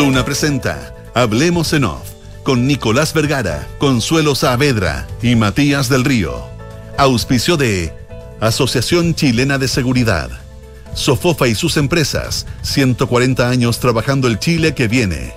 [0.00, 2.08] Duna presenta Hablemos en Off
[2.42, 6.42] con Nicolás Vergara, Consuelo Saavedra y Matías del Río.
[6.96, 7.92] Auspicio de
[8.40, 10.30] Asociación Chilena de Seguridad.
[10.94, 15.34] Sofofa y sus empresas, 140 años trabajando el Chile que viene.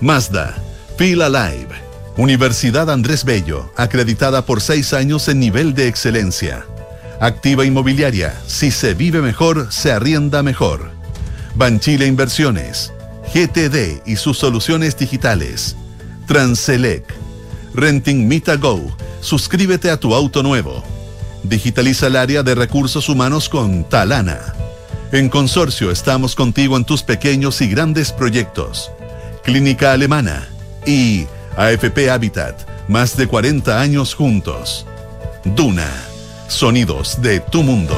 [0.00, 0.54] Mazda,
[0.96, 1.74] Feel Alive.
[2.16, 6.64] Universidad Andrés Bello, acreditada por seis años en nivel de excelencia.
[7.20, 10.92] Activa Inmobiliaria, si se vive mejor, se arrienda mejor.
[11.56, 12.93] Banchile Inversiones,
[13.32, 15.76] GTD y sus soluciones digitales.
[16.26, 17.04] Transelec.
[17.74, 18.80] Renting Mita Go.
[19.20, 20.84] Suscríbete a tu auto nuevo.
[21.42, 24.54] Digitaliza el área de recursos humanos con Talana.
[25.12, 28.90] En Consorcio estamos contigo en tus pequeños y grandes proyectos.
[29.44, 30.48] Clínica Alemana
[30.86, 34.86] y AFP Habitat, más de 40 años juntos.
[35.44, 35.90] Duna,
[36.48, 37.96] sonidos de tu mundo.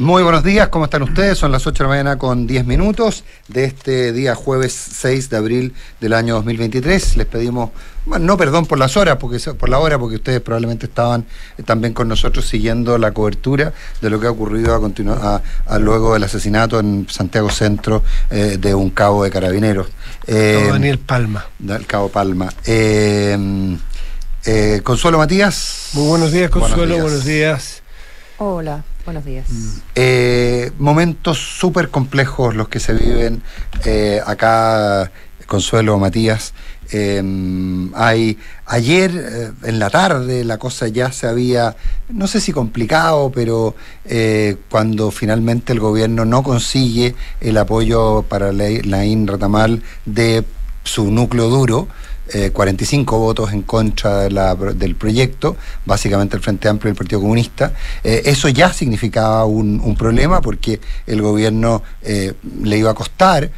[0.00, 1.36] Muy buenos días, ¿cómo están ustedes?
[1.36, 5.36] Son las 8 de la mañana con 10 minutos de este día jueves 6 de
[5.36, 7.18] abril del año 2023.
[7.18, 7.68] Les pedimos,
[8.06, 11.26] bueno, no perdón por las horas, porque por la hora, porque ustedes probablemente estaban
[11.58, 16.14] eh, también con nosotros siguiendo la cobertura de lo que ha ocurrido a, a, luego
[16.14, 19.88] del asesinato en Santiago Centro eh, de un cabo de carabineros.
[20.26, 21.44] Eh, Daniel Palma.
[21.58, 22.48] Del cabo Palma.
[24.82, 25.90] Consuelo Matías.
[25.92, 27.82] Muy buenos días, Consuelo, buenos días.
[28.38, 28.82] Hola.
[29.10, 29.48] Buenos días.
[29.96, 33.42] Eh, momentos súper complejos los que se viven
[33.84, 35.10] eh, acá,
[35.48, 36.54] Consuelo, Matías.
[36.92, 41.74] Em, hay ayer eh, en la tarde la cosa ya se había,
[42.08, 43.74] no sé si complicado, pero
[44.68, 50.44] cuando finalmente el gobierno no consigue el apoyo para la, la Ratamal de
[50.84, 51.88] su núcleo duro,
[52.52, 57.72] 45 eh, votos en contra del proyecto, básicamente el Frente Amplio y el Partido Comunista.
[58.04, 63.50] Eh, eso ya significaba un, problema porque el gobierno eh, le iba a costar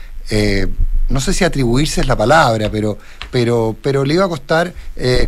[1.08, 2.96] no sé si atribuirse es la palabra, pero,
[3.30, 4.72] pero, pero le iba a costar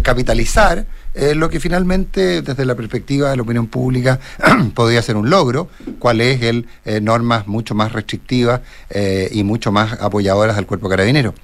[0.00, 4.18] capitalizar eh, lo que finalmente, desde la perspectiva de la opinión pública,
[4.74, 5.68] podría ser un logro,
[6.00, 10.88] cuál es el eh, normas mucho más restrictivas eh, y mucho más apoyadoras del cuerpo
[10.88, 11.34] carabinero.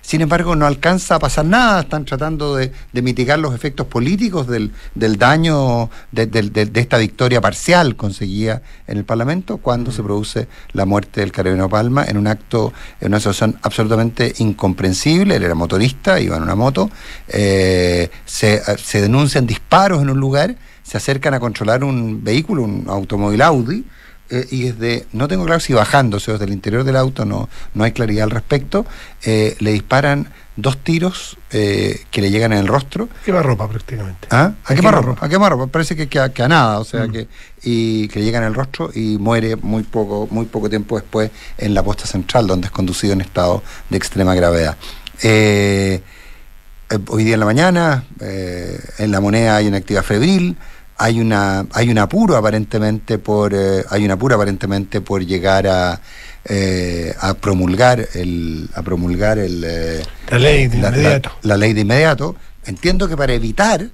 [0.00, 2.72] sin embargo, no alcanza a pasar nada, están tratando de,
[3.02, 9.90] mitigar los efectos políticos del, daño de, esta victoria parcial conseguida en el Parlamento cuando
[9.90, 15.36] se produce la muerte del carabinero Palma en un acto, en una situación absolutamente incomprensible,
[15.36, 16.90] él era motorista, iba en una moto,
[17.28, 23.42] se se denuncian disparos en un lugar, se acercan a controlar un vehículo, un automóvil
[23.42, 23.84] Audi,
[24.30, 27.48] eh, y desde, no tengo claro si bajándose o desde el interior del auto, no,
[27.74, 28.86] no hay claridad al respecto,
[29.24, 33.08] eh, le disparan dos tiros que le llegan en el rostro.
[33.24, 34.28] Quema ropa prácticamente.
[34.30, 34.52] ¿Ah?
[34.64, 37.06] A quemar ropa, a quemar ropa, parece que, que, a, que a nada, o sea
[37.06, 37.12] mm.
[37.12, 37.28] que,
[37.62, 41.30] y que le llegan en el rostro y muere muy poco, muy poco tiempo después
[41.56, 44.76] en la posta central, donde es conducido en estado de extrema gravedad.
[45.22, 46.02] Eh, eh,
[47.08, 50.56] hoy día en la mañana, eh, en la moneda hay una actividad febril,
[50.96, 56.00] hay una, hay un apuro aparentemente por, eh, hay un apuro aparentemente por llegar a,
[57.20, 59.60] a promulgar el, a promulgar el
[60.30, 61.32] la ley de inmediato.
[61.42, 62.36] La, ley de inmediato.
[62.64, 63.88] Entiendo que para evitar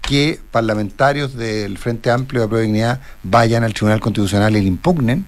[0.00, 5.26] que parlamentarios del Frente Amplio de Dignidad vayan al Tribunal Constitucional y le impugnen.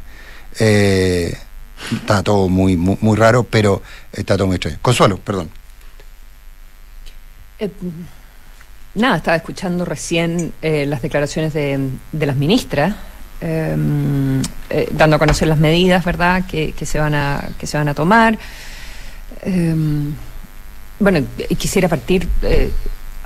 [0.52, 3.82] está todo muy, muy, muy raro, pero
[4.12, 4.78] está todo muy extraño.
[4.82, 5.50] Consuelo, perdón.
[7.58, 7.70] Eh,
[8.94, 12.94] nada, estaba escuchando recién eh, las declaraciones de, las ministras,
[13.40, 17.88] em, eh, dando a conocer las medidas, ¿verdad?, que, se, van a, que se van
[17.88, 18.38] a tomar.
[19.42, 20.12] Em,
[20.98, 21.26] bueno,
[21.58, 22.26] quisiera partir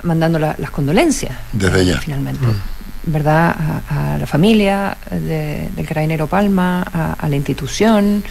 [0.03, 1.33] mandando las condolencias.
[1.53, 1.99] Desde ya.
[1.99, 2.45] Finalmente.
[2.45, 2.61] Mm.
[3.03, 3.55] ¿Verdad?
[3.89, 6.83] A, la familia del carabinero Palma,
[7.17, 8.23] a, la institución,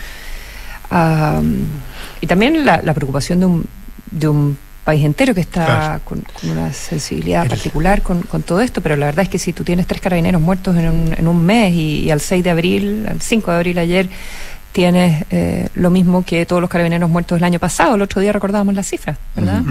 [2.20, 3.66] y también la, preocupación de un,
[4.10, 4.58] de un
[4.90, 9.28] país entero que está con, una sensibilidad particular con, todo esto, pero la verdad es
[9.28, 12.42] que si tú tienes tres carabineros muertos en un, en un mes y, al 6
[12.42, 14.08] de abril, al 5 de abril ayer,
[14.72, 18.32] tienes eh, lo mismo que todos los carabineros muertos del año pasado, el otro día
[18.32, 19.62] recordábamos las cifras, ¿verdad?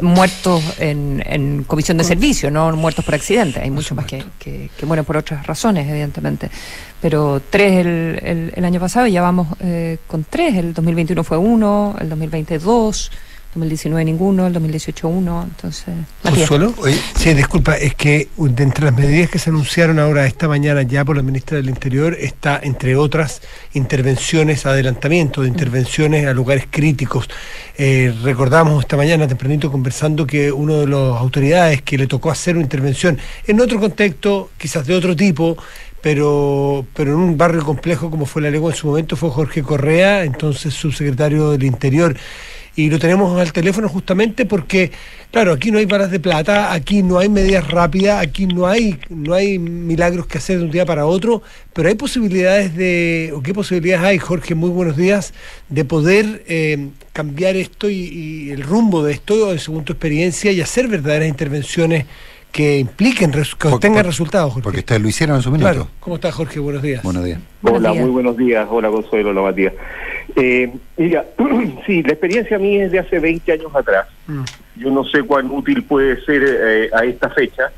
[0.00, 3.60] muertos en, en, comisión de servicio, no muertos por accidente.
[3.60, 6.50] Hay muchos más que, que, mueren por otras razones, evidentemente.
[7.00, 10.56] Pero tres el, el, año pasado y ya vamos eh, con tres.
[10.56, 13.10] El 2021 fue uno, el 2022
[13.54, 15.94] 2019 ninguno, el 2018 uno, entonces...
[16.22, 16.74] ¿Consuelo?
[17.16, 21.04] Sí, disculpa, es que de entre las medidas que se anunciaron ahora esta mañana ya
[21.04, 23.42] por la ministra del Interior está, entre otras,
[23.74, 27.28] intervenciones, adelantamiento de intervenciones a lugares críticos.
[27.76, 32.56] Eh, recordamos esta mañana, tempranito, conversando que uno de las autoridades que le tocó hacer
[32.56, 35.56] una intervención en otro contexto, quizás de otro tipo,
[36.04, 39.62] pero, pero en un barrio complejo como fue la Legua en su momento fue Jorge
[39.62, 42.14] Correa, entonces subsecretario del Interior
[42.76, 44.90] y lo tenemos al teléfono justamente porque,
[45.30, 48.98] claro, aquí no hay balas de plata, aquí no hay medidas rápidas, aquí no hay,
[49.10, 51.42] no hay milagros que hacer de un día para otro,
[51.72, 55.34] pero hay posibilidades de, o qué posibilidades hay, Jorge, muy buenos días,
[55.68, 60.88] de poder eh, cambiar esto y, el rumbo de esto, según tu experiencia, y hacer
[60.88, 62.06] verdaderas intervenciones
[62.50, 64.62] que impliquen, que tengan resultados, Jorge.
[64.62, 65.70] Porque ustedes lo hicieron en su minuto.
[65.70, 65.88] Claro.
[65.98, 66.60] ¿Cómo está, Jorge?
[66.60, 67.02] Buenos días.
[67.02, 67.40] Buenos días.
[67.62, 68.66] Hola, muy buenos días.
[68.70, 69.72] Hola, Consuelo, hola, Matías.
[70.36, 71.24] Eh, mira,
[71.86, 74.06] sí, la experiencia mía es de hace 20 años atrás.
[74.26, 74.44] Mm.
[74.76, 77.70] Yo no sé cuán útil puede ser eh, a esta fecha,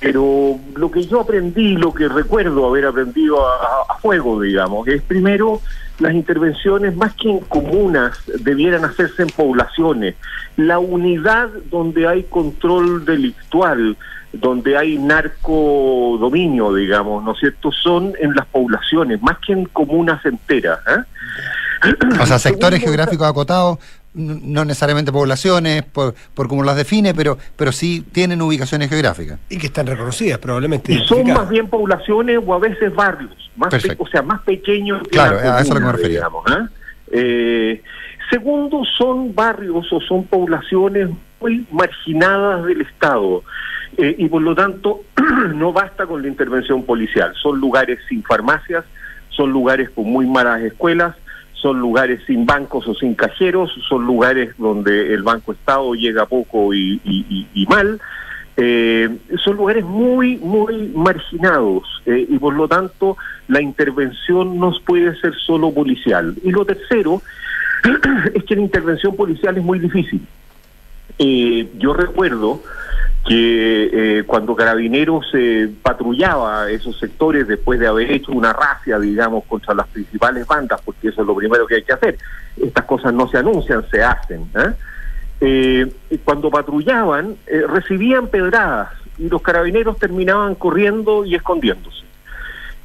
[0.00, 5.60] pero lo que yo aprendí, lo que recuerdo haber aprendido a, fuego, digamos, es primero
[5.98, 10.14] las intervenciones más que en comunas debieran hacerse en poblaciones.
[10.56, 13.96] La unidad donde hay control delictual,
[14.32, 20.24] donde hay narcodominio, digamos, ¿no es cierto?, son en las poblaciones, más que en comunas
[20.24, 20.78] enteras.
[20.86, 21.02] ¿eh?
[22.20, 23.78] O sea, sectores geográficos acotados,
[24.14, 29.38] no necesariamente poblaciones, por, por como las define, pero, pero sí tienen ubicaciones geográficas.
[29.48, 30.92] Y que están reconocidas, probablemente.
[30.92, 35.02] Y son más bien poblaciones o a veces barrios, más o sea, más pequeños.
[35.04, 36.20] Que claro, a eso es lo que me refería.
[36.20, 36.68] ¿eh?
[37.10, 37.82] Eh,
[38.30, 41.08] segundo, son barrios o son poblaciones
[41.40, 43.42] muy marginadas del Estado.
[43.96, 45.00] Eh, y por lo tanto
[45.54, 47.34] no basta con la intervención policial.
[47.40, 48.84] Son lugares sin farmacias,
[49.30, 51.16] son lugares con muy malas escuelas,
[51.60, 56.72] son lugares sin bancos o sin cajeros, son lugares donde el Banco Estado llega poco
[56.72, 58.00] y, mal.
[58.56, 59.08] Eh,
[59.44, 63.16] son lugares muy, muy marginados eh, y por lo tanto
[63.46, 66.34] la intervención no puede ser solo policial.
[66.42, 67.22] Y lo tercero
[68.34, 70.20] es que la intervención policial es muy difícil.
[71.18, 72.62] Eh, yo recuerdo
[73.26, 79.44] que eh, cuando Carabineros eh, patrullaba esos sectores después de haber hecho una racia, digamos,
[79.44, 82.18] contra las principales bandas, porque eso es lo primero que hay que hacer,
[82.56, 84.48] estas cosas no se anuncian, se hacen.
[84.54, 85.86] ¿eh?
[86.24, 87.36] cuando patrullaban,
[87.68, 92.04] recibían pedradas y los carabineros terminaban corriendo y escondiéndose.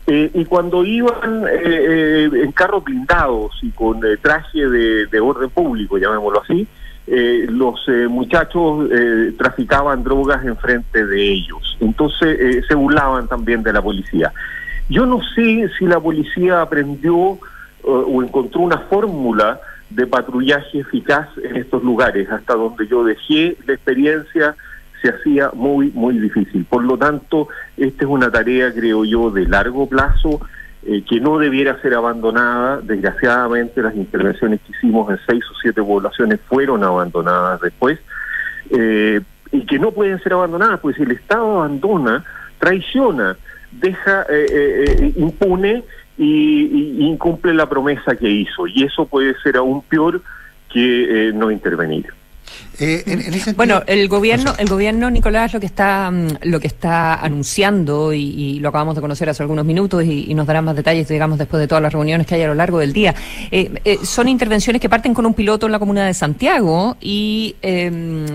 [0.05, 6.67] y cuando iban en carros blindados y con traje de orden público, llamémoslo así,
[7.05, 11.77] eh, los eh, muchachos eh, traficaban drogas enfrente de ellos.
[11.81, 14.31] Entonces se burlaban también de la policía.
[14.89, 17.37] Yo no sé si la policía aprendió
[17.85, 19.59] o encontró una fórmula
[19.89, 22.29] de patrullaje eficaz en estos lugares.
[22.29, 24.55] Hasta donde yo dejé la experiencia
[25.01, 26.63] se hacía muy, muy difícil.
[26.63, 30.39] Por lo tanto, esta es una tarea, creo yo, de largo plazo
[30.85, 32.81] eh, que no debiera ser abandonada.
[32.81, 37.99] Desgraciadamente las intervenciones que hicimos en seis o siete poblaciones fueron abandonadas después
[38.69, 39.21] eh,
[39.51, 42.25] y que no pueden ser abandonadas, pues si el Estado abandona,
[42.59, 43.37] traiciona,
[43.71, 45.83] deja eh, impune
[46.17, 50.21] y, incumple la promesa que hizo y eso puede ser aún peor
[50.69, 52.07] que no intervenir.
[52.79, 58.13] Eh, bueno, el gobierno, el gobierno, Nicolás, lo que está, mm, lo que está anunciando
[58.13, 61.59] y, lo acabamos de conocer hace algunos minutos y, nos dará más detalles, digamos, después
[61.61, 63.13] de todas las reuniones que hay a lo largo del día.
[63.51, 67.55] Eh, eh, son intervenciones que parten con un piloto en la comuna de Santiago y
[67.61, 68.25] em,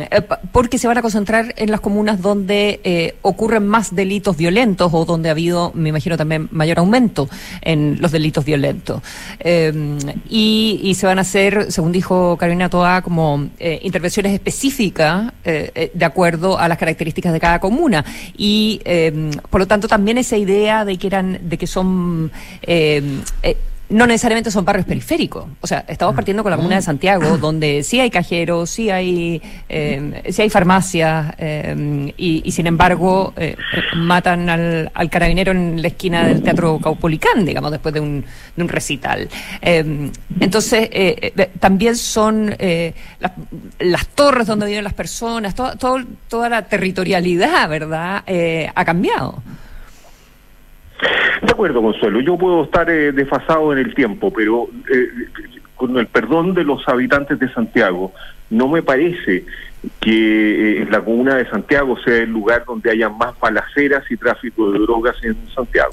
[0.52, 5.28] porque se van a concentrar en las comunas donde ocurren más delitos violentos o donde
[5.28, 7.28] ha habido, me imagino, también mayor aumento
[7.62, 9.02] en los delitos violentos.
[9.40, 13.49] Em, y, se van a hacer, según dijo Carolina Toa, como
[13.83, 18.04] intervenciones específica eh, eh, de acuerdo a las características de cada comuna.
[18.37, 22.30] Y eh, por lo tanto también esa idea de que eran de que son
[23.90, 25.47] no necesariamente son barrios periféricos.
[25.61, 29.40] O sea, estamos partiendo con la comuna de Santiago, donde sí hay cajeros, sí hay,
[29.68, 33.57] eh, sí hay farmacias, eh, y, sin embargo eh,
[33.95, 38.25] matan al, al, carabinero en la esquina del Teatro Caupolicán, digamos, después de un,
[38.57, 39.28] de un recital.
[39.61, 40.90] entonces,
[41.61, 42.54] también son
[43.21, 43.33] las,
[43.78, 45.75] las, torres donde viven las personas, todo,
[46.28, 48.25] toda la territorialidad, ¿verdad?,
[48.75, 49.42] ha cambiado.
[51.43, 52.21] De acuerdo, Consuelo.
[52.21, 55.09] Yo puedo estar eh, desfasado en el tiempo, pero eh,
[55.76, 58.12] con el perdón de los habitantes de Santiago,
[58.50, 59.45] no me parece
[60.00, 64.73] que eh, la comuna de Santiago sea el lugar donde haya más balaceras y tráfico
[64.73, 65.93] de drogas en Santiago.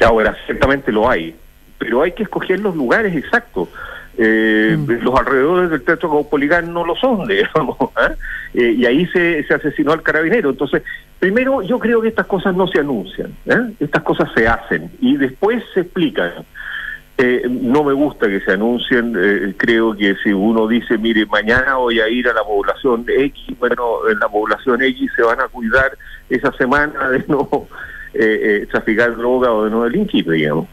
[0.00, 1.34] Ahora, ciertamente lo hay,
[1.78, 3.68] pero hay que escoger los lugares exactos.
[4.16, 5.02] Eh, mm.
[5.02, 7.76] Los alrededores del Teatro Caupolicán no lo son, digamos.
[7.80, 8.14] ¿eh?
[8.54, 10.50] Eh, y ahí se, se asesinó al carabinero.
[10.50, 10.82] Entonces,
[11.18, 13.34] primero, yo creo que estas cosas no se anuncian,
[13.80, 16.32] estas cosas se hacen y después se explican.
[17.48, 22.08] no me gusta que se anuncien, creo que si uno dice, mire, mañana voy a
[22.08, 25.96] ir a la población X, bueno, en la población X se van a cuidar
[26.28, 27.48] esa semana de no
[28.70, 30.68] traficar droga o de no delinquir, digamos.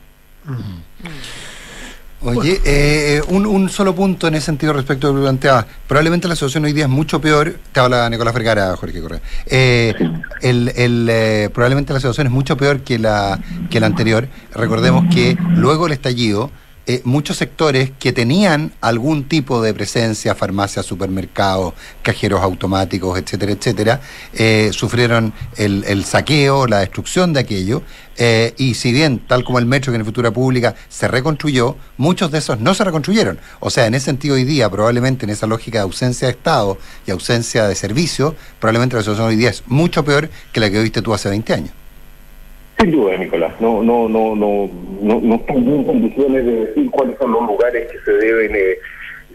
[2.24, 5.66] Oye, eh, un, un, solo punto en ese sentido respecto a lo que planteaba.
[5.88, 7.56] Probablemente la situación hoy día es mucho peor.
[7.72, 9.22] Te habla Nicolás Vergara, Jorge Correa.
[9.48, 9.94] Eh,
[10.42, 13.40] el, el, eh, probablemente la situación es mucho peor que la,
[13.72, 14.28] que la anterior.
[14.54, 16.52] Recordemos que luego del estallido,
[16.92, 24.02] eh, muchos sectores que tenían algún tipo de presencia, farmacias, supermercados, cajeros automáticos, etcétera, etcétera,
[24.34, 27.82] eh, sufrieron el, saqueo, la destrucción de aquello,
[28.18, 32.30] eh, y si bien, tal como el metro que en Futura Pública se reconstruyó, muchos
[32.30, 33.40] de esos no se reconstruyeron.
[33.62, 36.78] O sea, en ese sentido hoy día, probablemente en esa lógica de ausencia de Estado
[37.08, 40.84] y ausencia de servicio, probablemente la situación hoy día es mucho peor que la que
[40.84, 41.81] viste tú hace 20 años.
[42.82, 43.54] Sin duda, Nicolás.
[43.60, 44.68] No, no, no, no,
[45.02, 48.78] no, no estoy en condiciones de decir cuáles son los lugares que se deben eh,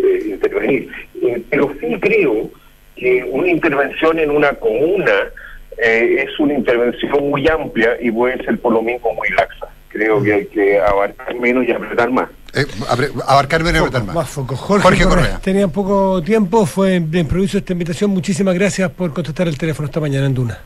[0.01, 0.91] eh, intervenir.
[1.23, 2.51] Eh, pero sí creo
[2.97, 5.13] que una intervención en una comuna
[5.79, 9.69] es una intervención muy amplia y puede ser por lo mismo muy laxa.
[9.91, 12.29] Creo que hay que abarcar menos y apretar más.
[13.29, 14.35] abarcar menos y apretar más.
[14.35, 15.39] Jorge, Correa.
[15.39, 18.11] Tenía poco tiempo, fue de improviso esta invitación.
[18.11, 20.59] Muchísimas gracias por contestar el teléfono esta mañana en Duna.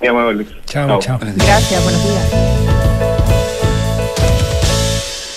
[0.00, 0.46] Muy amable.
[0.66, 1.18] Chao, chao.
[1.18, 2.77] Gracias, buenos días.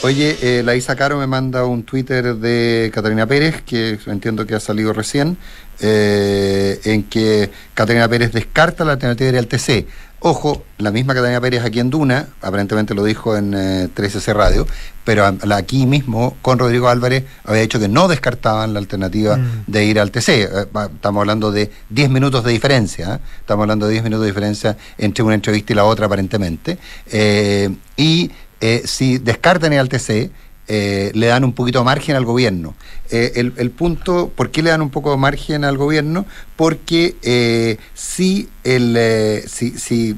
[0.04, 4.56] Oye, eh, la Isa Caro me manda un Twitter de Catalina Pérez, que entiendo que
[4.56, 5.38] ha salido recién,
[5.80, 9.86] eh, en que Catalina Pérez descarta la alternativa del TC.
[10.24, 14.68] Ojo, la misma Catalina Pérez aquí en Duna, aparentemente lo dijo en 13C eh, Radio,
[15.04, 19.64] pero aquí mismo con Rodrigo Álvarez había dicho que no descartaban la alternativa mm.
[19.68, 20.30] de ir al TC.
[20.30, 20.48] Eh,
[20.94, 23.20] estamos hablando de 10 minutos de diferencia, ¿eh?
[23.40, 26.78] estamos hablando de 10 minutos de diferencia entre una entrevista y la otra aparentemente.
[27.98, 28.32] y
[28.86, 30.32] si descartan al TC,
[30.74, 32.76] eh, le dan un poquito de margen al gobierno.
[33.10, 36.26] Eh, el, punto, ¿por qué le dan un poco de margen al gobierno?
[36.56, 40.16] Porque eh, si, el, si, si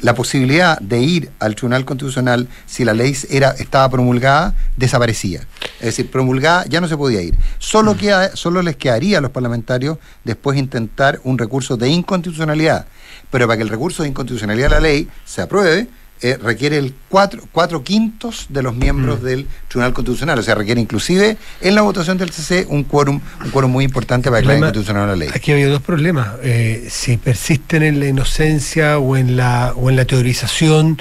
[0.00, 5.46] la posibilidad de ir al Tribunal Constitucional, si la ley era, estaba promulgada, desaparecía.
[5.78, 7.36] Es decir, promulgada ya no se podía ir.
[7.58, 7.96] Solo, mm.
[7.96, 12.86] queda, solo les quedaría a los parlamentarios después intentar un recurso de inconstitucionalidad.
[13.30, 15.88] Pero para que el recurso de inconstitucionalidad de la ley se apruebe,
[16.22, 19.24] eh, requiere el cuatro, cuatro quintos de los miembros mm.
[19.24, 20.38] del Tribunal Constitucional.
[20.38, 24.28] O sea, requiere inclusive en la votación del CC un quórum, un quórum muy importante
[24.28, 25.30] para declarar inconstitucional la ley.
[25.34, 26.28] Aquí había dos problemas.
[26.42, 31.00] Eh, si persisten en la inocencia o en la, o en la teorización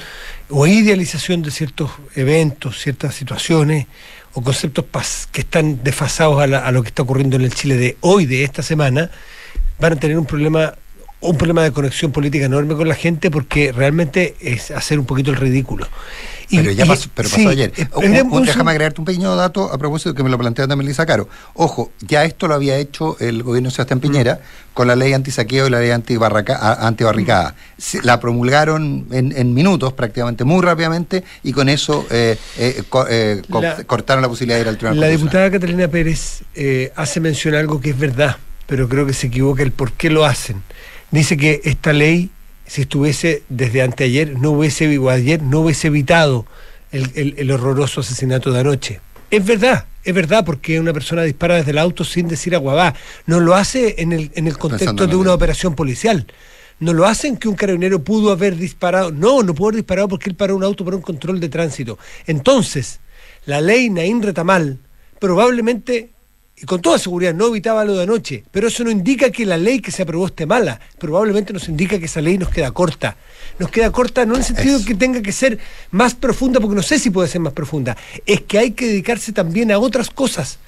[0.49, 3.87] o idealización de ciertos eventos, ciertas situaciones
[4.33, 4.85] o conceptos
[5.31, 8.43] que están desfasados a, a lo que está ocurriendo en el Chile de hoy, de
[8.43, 9.11] esta semana,
[9.79, 10.75] van a tener un problema
[11.21, 15.31] un problema de conexión política enorme con la gente porque realmente es hacer un poquito
[15.31, 15.87] el ridículo.
[16.49, 17.73] pero ya pasó, pero pasó ayer.
[17.75, 17.87] Eh,
[18.45, 21.27] déjame agregarte un pequeño dato a propósito que me lo plantea también Lisa Caro.
[21.55, 24.73] Ojo, ya esto lo había hecho el gobierno de Sebastián Piñera mm.
[24.73, 27.53] con la ley antisaqueo y la ley antibarricada.
[28.03, 32.83] La promulgaron en, minutos prácticamente, muy rápidamente, y con eso eh, eh,
[33.85, 35.01] cortaron la posibilidad de ir al tribunal.
[35.01, 36.43] La diputada Catalina Pérez
[36.95, 40.09] hace mención a algo que es verdad, pero creo que se equivoca el por qué
[40.09, 40.63] lo hacen
[41.11, 42.29] dice que esta ley,
[42.65, 46.45] si estuviese desde anteayer, no hubiese, ayer, no hubiese evitado
[46.91, 49.01] el, horroroso asesinato de anoche.
[49.31, 52.95] Es verdad, es verdad, porque una persona dispara desde el auto sin decir aguabá.
[53.25, 56.25] No lo hace en el, en el contexto de una operación policial.
[56.79, 59.11] No lo hacen que un carabinero pudo haber disparado.
[59.11, 61.99] No, no pudo haber disparado porque él paró un auto para un control de tránsito.
[62.25, 62.99] Entonces,
[63.45, 64.79] la ley Naín Retamal
[65.19, 66.11] probablemente
[66.61, 69.57] y con toda seguridad no evitaba lo de anoche, pero eso no indica que la
[69.57, 73.15] ley que se aprobó esté mala, probablemente nos indica que esa ley nos queda corta.
[73.59, 75.57] Nos queda corta no en el sentido de que tenga que ser
[75.91, 79.31] más profunda, porque no sé si puede ser más profunda, es que hay que dedicarse
[79.31, 80.59] también a otras cosas,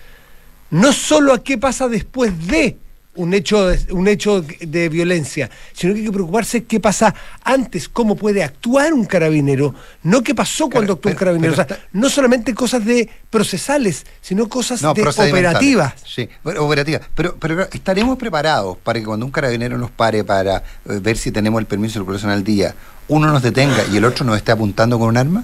[0.69, 2.77] no solo a qué pasa después de
[3.15, 7.13] un hecho, un hecho de violencia, sino que hay que preocuparse qué pasa
[7.43, 11.55] antes, cómo puede actuar un carabinero, no qué pasó cuando actuó un carabinero.
[11.91, 15.93] no solamente cosas de procesales, sino cosas de operativas.
[16.05, 17.01] Sí, operativas.
[17.15, 21.31] Pero, pero estaremos preparados para que cuando un carabinero nos pare para eh, ver si
[21.31, 22.75] tenemos el permiso de circulación al día,
[23.09, 25.43] uno nos detenga y el otro nos esté apuntando con un arma.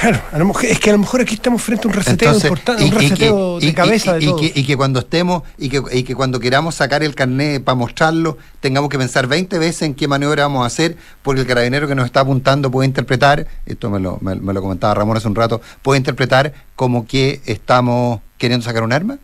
[0.00, 2.34] Claro, a lo mejor, es que a lo mejor aquí estamos frente a un reseteo
[2.34, 4.42] importante, un reseteo de cabeza de todos.
[4.42, 8.38] Y que, cuando estemos, y que, y que cuando queramos sacar el carnet para mostrarlo,
[8.60, 11.94] tengamos que pensar 20 veces en qué maniobra vamos a hacer, porque el carabinero que
[11.94, 15.60] nos está apuntando puede interpretar, esto me lo, me, lo comentaba Ramón hace un rato,
[15.82, 19.18] puede interpretar como que estamos queriendo sacar un arma.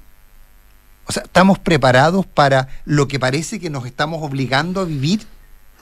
[1.06, 5.26] O sea, ¿estamos preparados para lo que parece que nos estamos obligando a vivir?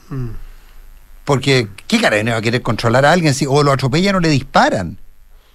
[0.09, 0.44] Mm.
[1.25, 4.29] Porque, ¿qué carabinero va a querer controlar a alguien si o lo atropellan o le
[4.29, 4.97] disparan?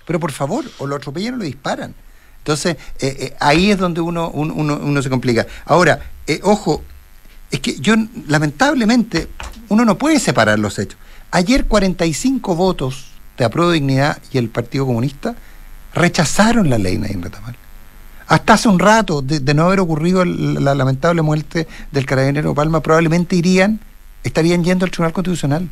[0.05, 1.95] Pero por favor, o lo atropellan o le disparan.
[2.39, 5.47] Entonces, eh, eh, ahí es donde uno, uno, se complica.
[5.65, 6.83] Ahora, eh, ojo,
[7.51, 7.95] es que yo,
[8.27, 9.29] lamentablemente,
[9.69, 10.99] uno no puede separar los hechos.
[11.31, 15.37] Ayer 45 votos de Apruebo Dignidad y el Partido Comunista
[15.95, 17.55] rechazaron la ley Nain Retamal.
[18.27, 22.81] Hasta hace un rato de, de, no haber ocurrido la lamentable muerte del carabinero Palma,
[22.81, 23.81] probablemente irían
[24.25, 25.69] estarían yendo al Tribunal Constitucional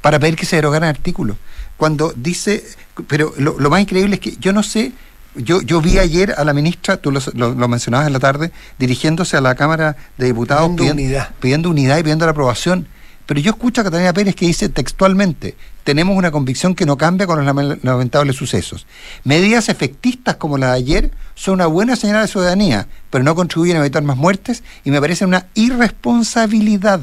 [0.00, 1.36] para pedir que se derogaran artículos.
[1.76, 2.64] Cuando dice,
[3.06, 4.92] pero lo, más increíble es que yo no sé,
[5.34, 9.40] yo, yo vi ayer a la ministra, tú lo, mencionabas en la tarde, dirigiéndose a
[9.40, 11.30] la Cámara de Diputados pidiendo, unidad.
[11.40, 12.86] pidiendo unidad y pidiendo la aprobación.
[13.26, 17.28] Pero yo escucho a Catalina Pérez que dice textualmente, tenemos una convicción que no cambia
[17.28, 18.86] con los lamentables sucesos.
[19.22, 23.76] Medidas efectistas como la de ayer son una buena señal de ciudadanía, pero no contribuyen
[23.76, 27.00] a evitar más muertes y me parece una irresponsabilidad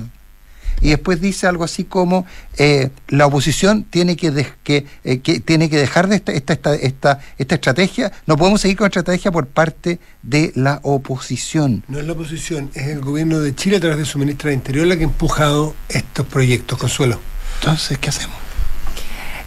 [0.81, 2.25] y después dice algo así como
[2.57, 4.27] eh, la oposición tiene que,
[4.67, 8.87] eh, que, tiene que dejar de esta, esta, esta, esta, estrategia, no podemos seguir con
[8.87, 11.83] estrategia por parte de la oposición.
[11.87, 14.55] No es la oposición, es el gobierno de Chile a través de su ministra de
[14.55, 17.19] Interior la que ha empujado estos proyectos, Consuelo.
[17.59, 18.37] Entonces, ¿qué hacemos?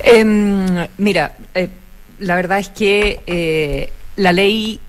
[0.01, 1.69] Em, mira, eh,
[2.19, 4.81] la verdad es que la ley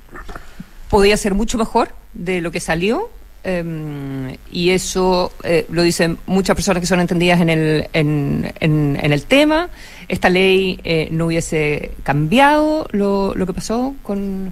[0.89, 3.09] podía ser mucho mejor de lo que salió
[3.43, 9.11] Em, y eso eh, lo dicen muchas personas que son entendidas en el, en, en,
[9.11, 9.69] el tema.
[10.07, 14.51] Esta ley eh, no hubiese cambiado lo, lo que pasó con,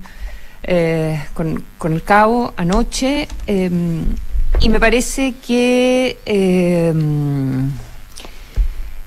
[0.63, 3.27] eh, con, con, el cabo anoche.
[3.45, 4.05] Em,
[4.59, 7.69] y me parece que, em,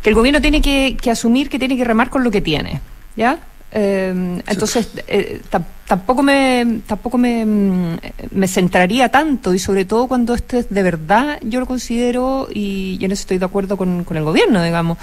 [0.00, 2.80] que el gobierno tiene que, que asumir que tiene que remar con lo que tiene.
[3.16, 3.40] ¿Ya?
[3.74, 5.40] Eh, entonces, eh,
[5.86, 7.98] tampoco me tampoco me, mm,
[8.32, 12.98] me, centraría tanto y sobre todo cuando esto es de verdad, yo lo considero y
[12.98, 14.98] yo eso estoy de acuerdo con, con el gobierno, digamos.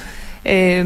[0.45, 0.85] Eh,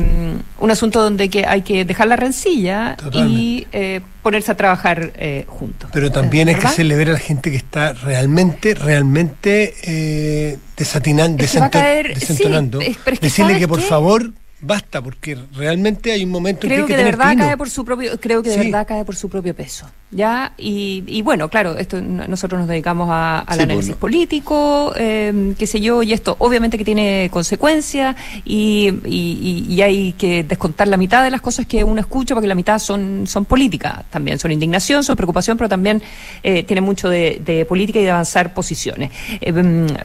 [0.59, 5.45] un asunto donde que hay que dejar la rencilla y eh, ponerse a trabajar eh,
[5.47, 5.91] juntos.
[5.93, 12.79] Pero también hay que celebrar a la gente que está realmente, realmente desatinando, desentonando.
[13.21, 14.31] Decirle que por favor
[14.63, 17.85] basta, porque realmente hay un momento creo en que, que de verdad cae por su
[17.85, 21.77] propio, creo que de verdad cae por su propio peso, ya y, y bueno, claro,
[21.77, 26.35] esto nosotros nos dedicamos a, al pues, análisis político, eh, qué sé yo, y esto
[26.39, 31.65] obviamente que tiene consecuencias y, y, y, hay que descontar la mitad de las cosas
[31.65, 35.69] que uno escucha, porque la mitad son son políticas, también son indignación, son preocupación, pero
[35.69, 36.01] también
[36.43, 39.11] eh, tiene mucho de, de, política y de avanzar posiciones.
[39.41, 39.53] Eh,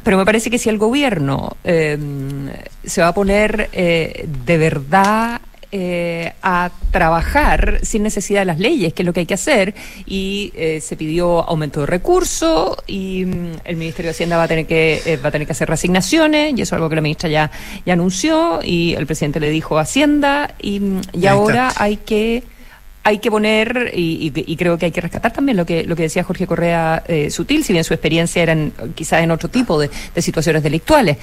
[0.03, 1.99] pero me parece que si el gobierno eh,
[2.85, 8.95] se va a poner eh, de verdad eh, a trabajar sin necesidad de las leyes,
[8.95, 9.75] que es lo que hay que hacer,
[10.07, 14.49] y eh, se pidió aumento de recursos y mm, el Ministerio de Hacienda va a
[14.49, 17.03] tener que eh, va a tener que hacer resignaciones y eso es algo que la
[17.03, 17.51] ministra ya
[17.85, 22.45] ya anunció y el presidente le dijo a Hacienda y, mm, y ahora hay que
[23.05, 26.25] hay que poner y, creo que hay que rescatar también lo que lo que decía
[26.25, 28.57] Jorge Correa Sutil, si bien su experiencia era
[28.95, 31.17] quizás en otro tipo de, de situaciones delictuales,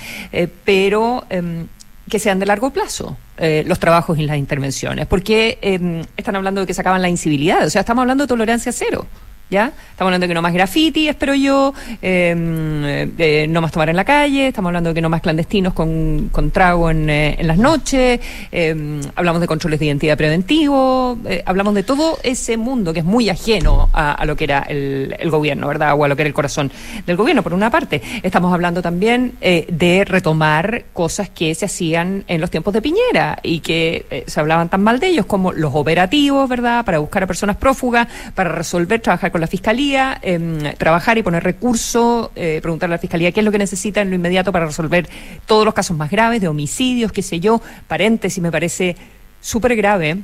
[0.64, 1.68] pero em,
[2.10, 6.62] que sean de largo plazo eh, los trabajos y las intervenciones, porque eh, están hablando
[6.62, 9.08] de que se acaban la incivilidad, o sea, estamos hablando de tolerancia cero.
[9.50, 9.72] ¿Ya?
[9.92, 14.04] Estamos hablando de que no más graffiti, espero yo, eh, no más tomar en la
[14.04, 17.58] calle, estamos hablando de que no más clandestinos con, con trago en, eh, en las
[17.58, 18.20] noches,
[18.52, 23.06] em, hablamos de controles de identidad preventivo, eh, hablamos de todo ese mundo que es
[23.06, 25.94] muy ajeno a, a lo que era el, el, gobierno, ¿verdad?
[25.96, 26.72] O a lo que era el corazón
[27.06, 28.02] del gobierno, por una parte.
[28.24, 33.60] Estamos hablando también de retomar cosas que se hacían en los tiempos de Piñera y
[33.60, 36.86] que se hablaban tan mal de ellos como los operativos, ¿verdad?
[36.86, 41.44] Para buscar a personas prófugas, para resolver, trabajar con la Fiscalía, em, trabajar y poner
[41.44, 44.66] recursos, eh, preguntarle a la Fiscalía qué es lo que necesita en lo inmediato para
[44.66, 45.10] resolver
[45.46, 47.62] todos los casos más graves de homicidios, qué sé yo.
[47.90, 48.96] Paréntesis, me parece
[49.42, 50.20] súper grave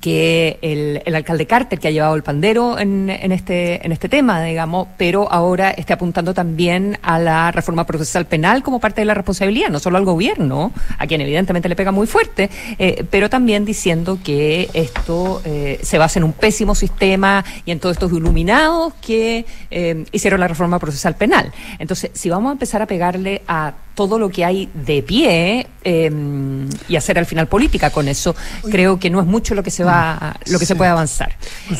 [0.00, 4.08] que el, el, alcalde Carter, que ha llevado el pandero en, en, este, en este
[4.08, 9.04] tema, digamos, pero ahora esté apuntando también a la reforma procesal penal como parte de
[9.04, 13.30] la responsabilidad, no solo al gobierno, a quien evidentemente le pega muy fuerte, eh, pero
[13.30, 18.12] también diciendo que esto eh, se basa en un pésimo sistema y en todos estos
[18.12, 21.52] iluminados que eh, hicieron la reforma procesal penal.
[21.78, 26.68] Entonces, si vamos a empezar a pegarle a todo lo que hay de pie em,
[26.86, 28.36] y hacer al final política con eso.
[28.70, 31.34] Creo que no es mucho lo que se va, lo que se puede avanzar.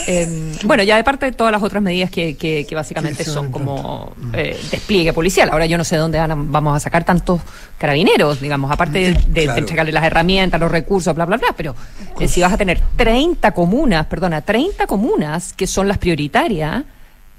[0.06, 4.14] Em, bueno, ya de parte de todas las otras medidas que, que, básicamente son como
[4.32, 5.50] eh, despliegue policial.
[5.52, 7.42] Ahora yo no sé dónde vamos a sacar tantos
[7.76, 11.76] carabineros, digamos, aparte de, entregarle las herramientas, los recursos, bla, bla, bla, pero
[12.18, 16.82] eh, si vas a tener 30 comunas, perdona, 30 comunas que son las prioritarias,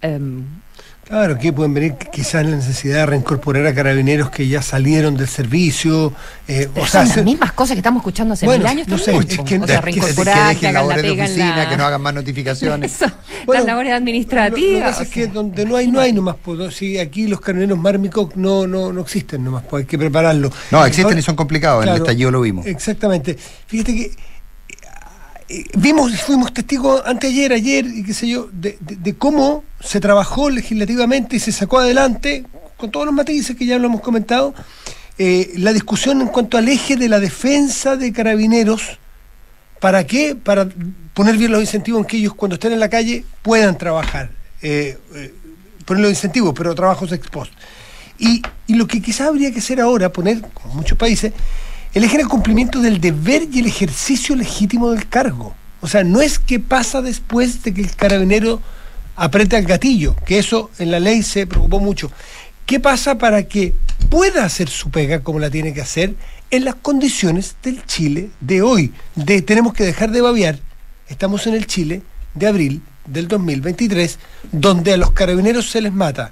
[0.04, 0.46] em,
[1.08, 5.30] Claro, aquí pueden venir quizás la necesidad de reincorporar a carabineros que ya salieron del
[5.30, 6.12] servicio.
[6.50, 8.90] Eh, o sea, son las mismas cosas que estamos escuchando hace mil años.
[8.90, 11.70] No sé, es que, o sea, reincorporar, que, hagan la pega de oficina, la...
[11.70, 13.00] que no hagan más notificaciones.
[13.48, 14.74] las labores administrativas.
[14.74, 16.36] Lo, que pasa es que donde no hay, no hay nomás.
[16.44, 20.52] Pues, si aquí los carabineros mármicos no, no, no existen nomás, pues hay que prepararlo.
[20.72, 22.66] No, existen y son complicados, en el estallido lo vimos.
[22.66, 23.38] Exactamente.
[23.68, 24.12] Fíjate que
[25.50, 31.38] eh, vimos, fuimos testigos anteayer, ayer, y qué sé yo, de, cómo se trabajó legislativamente
[31.38, 32.44] y se sacó adelante,
[32.76, 34.54] con todos los matices que ya lo hemos comentado,
[35.18, 39.00] eh, la discusión en cuanto al eje de la defensa de carabineros.
[39.80, 40.36] ¿Para qué?
[40.36, 40.68] Para
[41.14, 44.30] poner bien los incentivos en que ellos cuando estén en la calle puedan trabajar.
[44.62, 44.98] Eh,
[45.86, 47.28] poner los incentivos, pero trabajos ex.
[48.20, 51.32] Y, y lo que quizás habría que hacer ahora, poner, como muchos países,
[51.94, 55.56] el eje el cumplimiento del deber y el ejercicio legítimo del cargo.
[55.82, 58.62] O sea, no es que pasa después de que el carabinero
[59.16, 62.12] aprieta el gatillo, que eso en la ley se preocupó mucho.
[62.66, 63.74] ¿Qué pasa para que
[64.10, 66.16] pueda hacer su pega como la tiene que hacer
[66.52, 68.94] en las condiciones del Chile de hoy?
[69.16, 70.60] De, tenemos que dejar de babiar.
[71.08, 72.02] Estamos en el Chile
[72.36, 74.20] de abril del 2023,
[74.52, 76.32] donde a los carabineros se les mata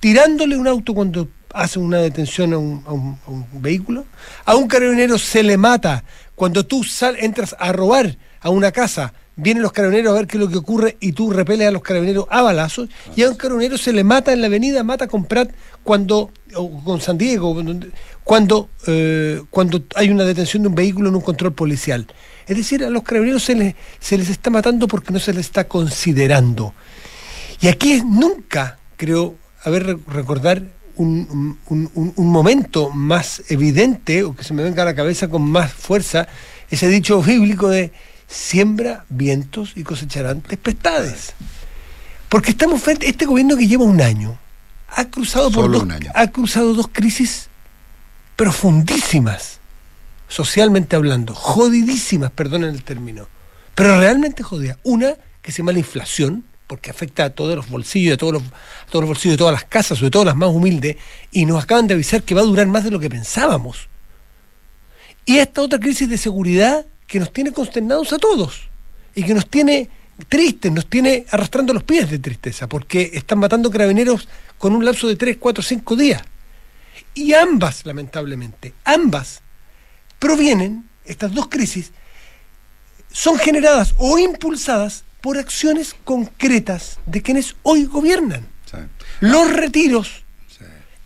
[0.00, 4.04] tirándole un auto cuando hace una detención a un, vehículo.
[4.44, 9.12] A un carabinero se le mata cuando tú sal, entras a robar a una casa.
[9.36, 11.82] Vienen los carabineros a ver qué es lo que ocurre y tú repeles a los
[11.82, 12.88] carabineros a balazos.
[13.14, 15.50] Y a un carabinero se le mata en la avenida, mata con Prat
[15.84, 17.56] cuando, o con San Diego,
[18.24, 22.06] cuando, eh, cuando hay una detención de un vehículo en un control policial.
[22.46, 25.46] Es decir, a los carabineros se les, se les está matando porque no se les
[25.46, 26.74] está considerando.
[27.60, 31.58] Y aquí es nunca, creo, a ver, recordar un,
[32.16, 36.28] momento más evidente o que se me venga a la cabeza con más fuerza
[36.70, 37.92] ese dicho bíblico de
[38.26, 41.34] siembra vientos y cosecharán tempestades.
[42.28, 44.38] Porque estamos frente, este gobierno que lleva un año
[44.88, 45.84] ha cruzado por dos,
[46.14, 47.48] ha cruzado dos crisis
[48.36, 49.60] profundísimas,
[50.28, 53.28] socialmente hablando, jodidísimas, perdonen el término,
[53.74, 54.78] pero realmente jodidas.
[54.82, 58.42] Una que se llama la inflación, porque afecta a todos los bolsillos, de todos los,
[58.90, 60.96] todos los bolsillos de todas las casas, sobre todo las más humildes,
[61.32, 63.88] y nos acaban de avisar que va a durar más de lo que pensábamos.
[65.24, 68.68] Y esta otra crisis de seguridad que nos tiene consternados a todos
[69.14, 69.88] y que nos tiene
[70.28, 74.28] tristes, nos tiene arrastrando los pies de tristeza, porque están matando carabineros
[74.58, 76.22] con un lapso de 3, 4, 5 días.
[77.14, 79.40] Y ambas, lamentablemente, ambas
[80.18, 81.92] provienen, estas dos crisis,
[83.10, 88.46] son generadas o impulsadas por acciones concretas de quienes hoy gobiernan.
[89.20, 90.24] Los retiros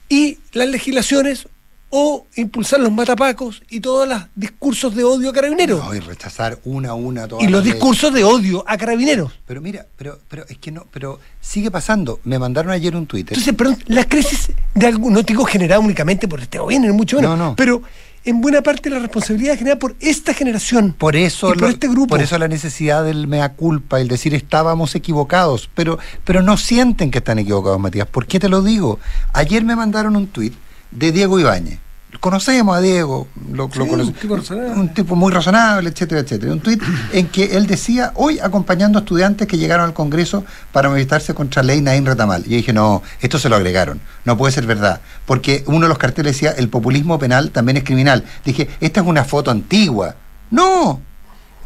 [0.08, 1.46] y las legislaciones
[1.94, 5.94] o impulsar los matapacos y todos los discursos de odio a carabineros.
[5.94, 9.30] y rechazar una a una todas Y los discursos de odio a carabineros.
[9.46, 12.18] Pero mira, pero, pero es que no, pero sigue pasando.
[12.24, 13.36] Me mandaron ayer un Twitter.
[13.36, 17.38] Entonces, perdón, las crisis de algún, no digo generada únicamente por este gobierno, mucho menos.
[17.38, 17.56] No, no.
[17.56, 17.82] Pero
[18.24, 20.94] en buena parte la responsabilidad generada por esta generación.
[20.96, 22.08] Por eso, por este grupo.
[22.08, 27.10] Por eso la necesidad del mea culpa, el decir estábamos equivocados, pero, pero no sienten
[27.10, 28.06] que están equivocados, Matías.
[28.06, 29.00] ¿Por qué te lo digo?
[29.32, 30.54] Ayer me mandaron un tuit
[30.90, 31.81] de Diego Ibáñez
[32.20, 36.52] conocemos a Diego, lo, un, tipo un, tipo muy razonable, etcétera, etcétera.
[36.52, 40.88] Un tuit en que él decía, hoy acompañando a estudiantes que llegaron al Congreso para
[40.88, 42.42] manifestarse contra ley Naín Retamal.
[42.46, 45.88] Y yo dije, no, esto se lo agregaron, no puede ser verdad, porque uno de
[45.88, 48.24] los carteles decía, el populismo penal también es criminal.
[48.44, 50.14] Dije, esta es una foto antigua.
[50.50, 51.00] No,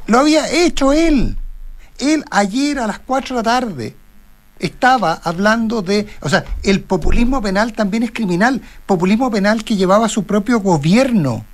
[0.06, 1.36] lo había hecho él.
[1.98, 3.96] Él ayer a las 4 de la tarde
[4.58, 10.08] estaba hablando de, o sea, el populismo penal también es criminal, populismo penal que llevaba
[10.08, 11.44] su propio gobierno.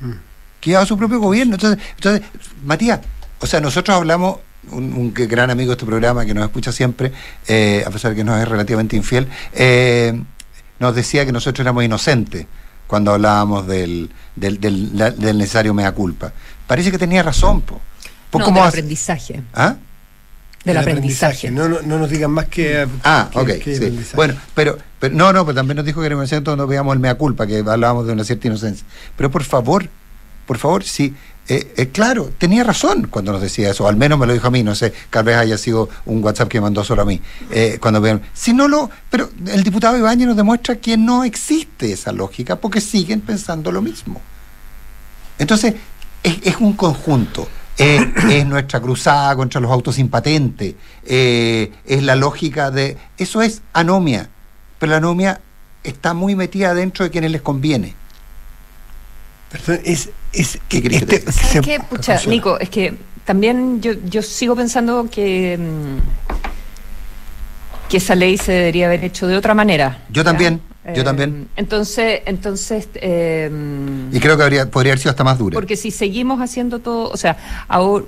[0.00, 0.12] Mm.
[0.60, 1.54] Que llevaba su propio gobierno.
[1.54, 2.26] Entonces, entonces
[2.64, 3.00] Matías,
[3.40, 4.38] o sea, nosotros hablamos,
[4.70, 7.12] un, gran amigo de este programa que nos escucha siempre,
[7.46, 10.20] eh, a pesar de que nos es relativamente infiel, eh,
[10.78, 12.46] nos decía que nosotros éramos inocentes
[12.86, 16.32] cuando hablábamos del, del, del, necesario mea culpa.
[16.66, 17.80] Parece que tenía razón, po.
[18.32, 19.42] no, aprendizaje.
[19.54, 19.76] ¿Ah?
[20.66, 21.50] Del aprendizaje.
[21.50, 22.86] No, no, no, nos digan más que.
[23.02, 23.50] Ah, ok.
[24.14, 26.92] Bueno, pero, pero no, no, pero también nos dijo que en el momento no veíamos
[26.92, 28.86] el mea culpa, que hablábamos de una cierta inocencia.
[29.16, 29.88] Pero por favor,
[30.46, 31.14] por favor, si
[31.48, 34.50] Eh, eh, claro, tenía razón cuando nos decía eso, al menos me lo dijo a
[34.50, 37.20] mí, no sé, tal vez haya sido un WhatsApp que mandó solo a mí.
[37.52, 41.92] Eh, cuando vean, si no lo, pero el diputado Ibañez nos demuestra que no existe
[41.92, 44.20] esa lógica porque siguen pensando lo mismo.
[45.38, 45.74] Entonces,
[46.24, 47.48] es, un conjunto.
[47.78, 52.96] Es nuestra cruzada contra los autos sin patente, es la lógica de...
[53.18, 54.28] Eso es anomia,
[54.78, 55.40] pero la anomia
[55.86, 57.94] está muy metida dentro de quienes les conviene.
[59.84, 65.58] es, es ¿Qué este, que Pucha, Nico, es que también yo, yo sigo pensando que,
[65.58, 65.98] mm,
[67.88, 70.04] que esa ley se debería haber hecho de otra manera.
[70.10, 70.60] Yo también.
[70.94, 71.30] Yo también.
[71.30, 72.88] Em, entonces, entonces.
[72.94, 73.50] Eh,
[74.12, 75.54] y creo que habría, podría haber sido hasta más dura.
[75.54, 77.36] Porque si seguimos haciendo todo, o sea,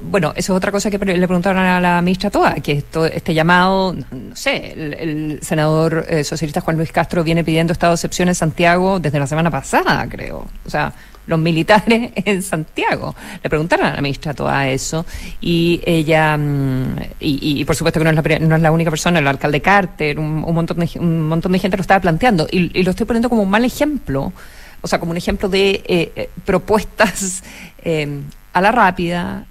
[0.02, 3.34] bueno, eso es otra cosa que le preguntaron a la ministra Toa, que esto, este
[3.34, 8.28] llamado, no sé, el, senador eh, socialista Juan Luis Castro viene pidiendo estado de excepción
[8.28, 10.46] en Santiago desde la semana pasada, creo.
[10.64, 10.92] O sea,
[11.28, 13.14] los militares en Santiago.
[13.42, 15.06] Le preguntaron a la ministra todo eso
[15.40, 19.20] y ella, mm, y, por supuesto que no es, la, no es la única persona,
[19.20, 22.90] el alcalde Carter, un, montón, de, un montón de gente lo estaba planteando y, lo
[22.90, 24.32] estoy poniendo como un mal ejemplo,
[24.80, 27.44] o sea, como un ejemplo de eh, eh, propuestas
[27.84, 28.20] eh,
[28.52, 29.46] a la rápida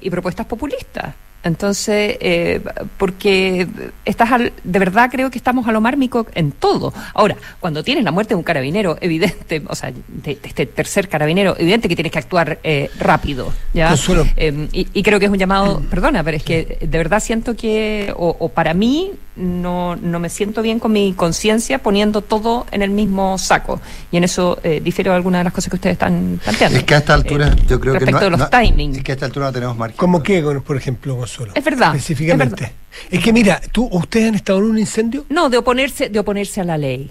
[0.00, 1.14] y propuestas populistas.
[1.44, 2.60] Entonces, eh,
[2.96, 3.68] porque
[4.04, 6.92] estás de verdad creo que estamos a lo mármico en todo.
[7.14, 11.54] Ahora, cuando tienes la muerte de un carabinero, evidente, o sea, de, este tercer carabinero,
[11.58, 13.94] evidente que tienes que actuar eh, rápido, ¿ya?
[14.36, 18.12] Eh, y, creo que es un llamado, perdona, pero es que de verdad siento que,
[18.16, 22.90] o, para mí, no, no me siento bien con mi conciencia poniendo todo en el
[22.90, 23.80] mismo saco.
[24.10, 26.78] Y en eso eh, difiero algunas de las cosas que ustedes están planteando.
[26.78, 28.98] Es que a esta altura, yo creo que no, de los timings.
[28.98, 29.96] Es que a esta altura no tenemos margen.
[29.96, 31.24] ¿Cómo qué, por ejemplo,
[31.54, 31.94] es verdad.
[31.94, 32.72] Específicamente.
[33.10, 35.24] Es, que mira, ¿tú, ¿ustedes han estado en un incendio?
[35.28, 37.10] No, de oponerse, de oponerse a la ley.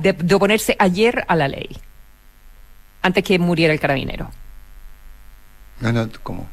[0.00, 1.68] de, oponerse ayer a la ley.
[3.02, 4.30] Antes que muriera el carabinero.
[5.80, 6.48] No, no, ¿cómo?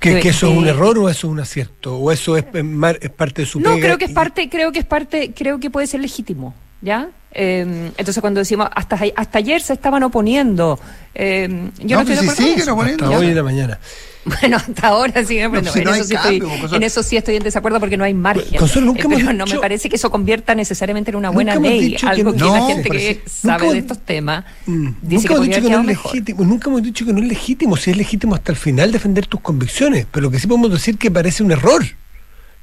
[0.00, 1.96] ¿Que, eso es un error o eso es un acierto?
[1.96, 4.84] ¿O eso es, es parte de su No, creo que es parte, creo que es
[4.84, 7.08] parte, creo que puede ser legítimo, ¿ya?
[7.32, 10.78] Em, entonces cuando decimos hasta, hasta ayer se estaban oponiendo,
[11.14, 11.48] eh,
[11.80, 13.78] yo no, no estoy de acuerdo Hasta hoy en la mañana.
[14.40, 15.72] Bueno, hasta ahora sí, en, eso
[16.04, 18.58] sí estoy, en eso sí estoy en desacuerdo porque no hay margen.
[18.58, 21.96] Consuelo, nunca eh, pero no me parece que eso convierta necesariamente en una buena ley,
[22.02, 25.62] algo que, la gente que sabe de estos temas mm, dice nunca que, hemos dicho
[25.62, 28.52] que no es legítimo, nunca hemos dicho que no es legítimo, si es legítimo hasta
[28.52, 31.84] el final defender tus convicciones, pero lo que sí podemos decir que parece un error.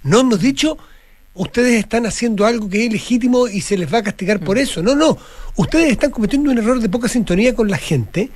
[0.03, 0.77] No hemos dicho
[1.33, 4.59] ustedes están haciendo algo que es legítimo y se les va a castigar por mm.
[4.59, 4.83] eso.
[4.83, 5.17] No, no.
[5.55, 8.29] Ustedes están cometiendo un error de poca sintonía con la gente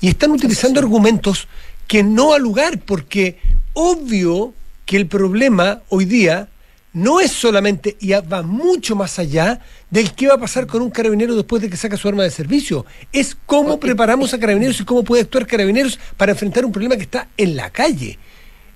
[0.00, 1.48] y están utilizando argumentos
[1.90, 3.40] que no al lugar, porque
[3.72, 4.54] obvio
[4.86, 6.48] que el problema hoy día
[6.92, 9.58] no es solamente, y va mucho más allá
[9.90, 12.30] del qué va a pasar con un carabinero después de que saca su arma de
[12.30, 12.86] servicio.
[13.12, 17.02] Es cómo preparamos a carabineros y cómo puede actuar carabineros para enfrentar un problema que
[17.02, 18.16] está en la calle.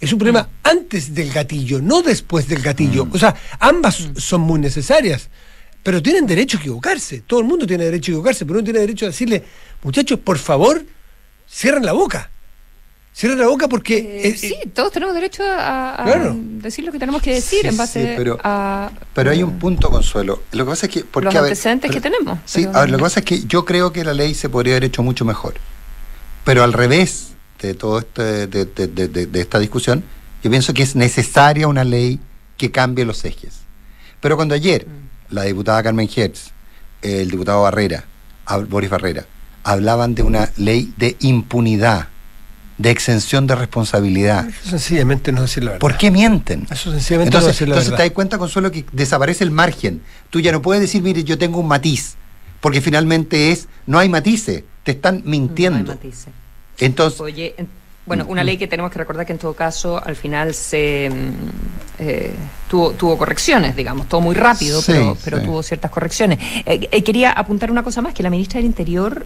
[0.01, 0.69] Es un problema mm.
[0.69, 3.05] antes del gatillo, no después del gatillo.
[3.05, 3.11] Mm.
[3.15, 4.17] O sea, ambas mm.
[4.17, 5.31] son muy necesarias,
[5.85, 7.21] pero tienen derecho a equivocarse.
[7.21, 9.45] Todo el mundo tiene derecho a equivocarse, pero uno tiene derecho a decirle,
[9.85, 10.85] muchachos, por favor,
[11.49, 12.33] cierren la boca.
[13.15, 14.23] Cierren la boca porque...
[14.25, 18.39] Eh, sí, todos tenemos derecho a, decir lo que tenemos que decir en base pero,
[18.43, 18.91] a...
[19.15, 20.43] Pero hay un punto, Consuelo.
[20.51, 21.05] Lo que pasa es que...
[21.05, 22.41] Porque, los antecedentes que tenemos.
[22.45, 24.75] Sí, a ver, lo que pasa es que yo creo que la ley se podría
[24.75, 25.55] haber hecho mucho mejor.
[26.45, 30.03] Pero al revés, de todo este, de, esta discusión,
[30.43, 32.19] yo pienso que es necesaria una ley
[32.57, 33.61] que cambie los ejes.
[34.21, 35.35] Pero cuando ayer mm.
[35.35, 36.51] la diputada Carmen Hertz,
[37.01, 38.05] el diputado Barrera,
[38.69, 39.25] Boris Barrera,
[39.63, 42.09] hablaban de una ley de impunidad,
[42.79, 44.49] de exención de responsabilidad.
[44.49, 45.81] Eso sencillamente no decir la verdad.
[45.81, 46.67] ¿Por qué mienten?
[46.71, 50.03] Eso sencillamente entonces, no decir la entonces te das cuenta, Consuelo, que desaparece el margen.
[50.31, 52.17] Tú ya no puedes decir, mire, yo tengo un matiz,
[52.61, 55.79] porque finalmente es, no hay matices, te están mintiendo.
[55.79, 56.29] No hay matices.
[56.79, 57.55] Entonces, Oye,
[58.07, 62.03] bueno, una ley que tenemos que recordar que en todo caso al final se mm,
[62.03, 62.35] eh,
[62.69, 66.39] tuvo, tuvo correcciones, digamos, todo muy rápido, pero, pero tuvo ciertas correcciones.
[66.67, 69.25] Eh, eh, quería apuntar una cosa más, que la ministra del Interior...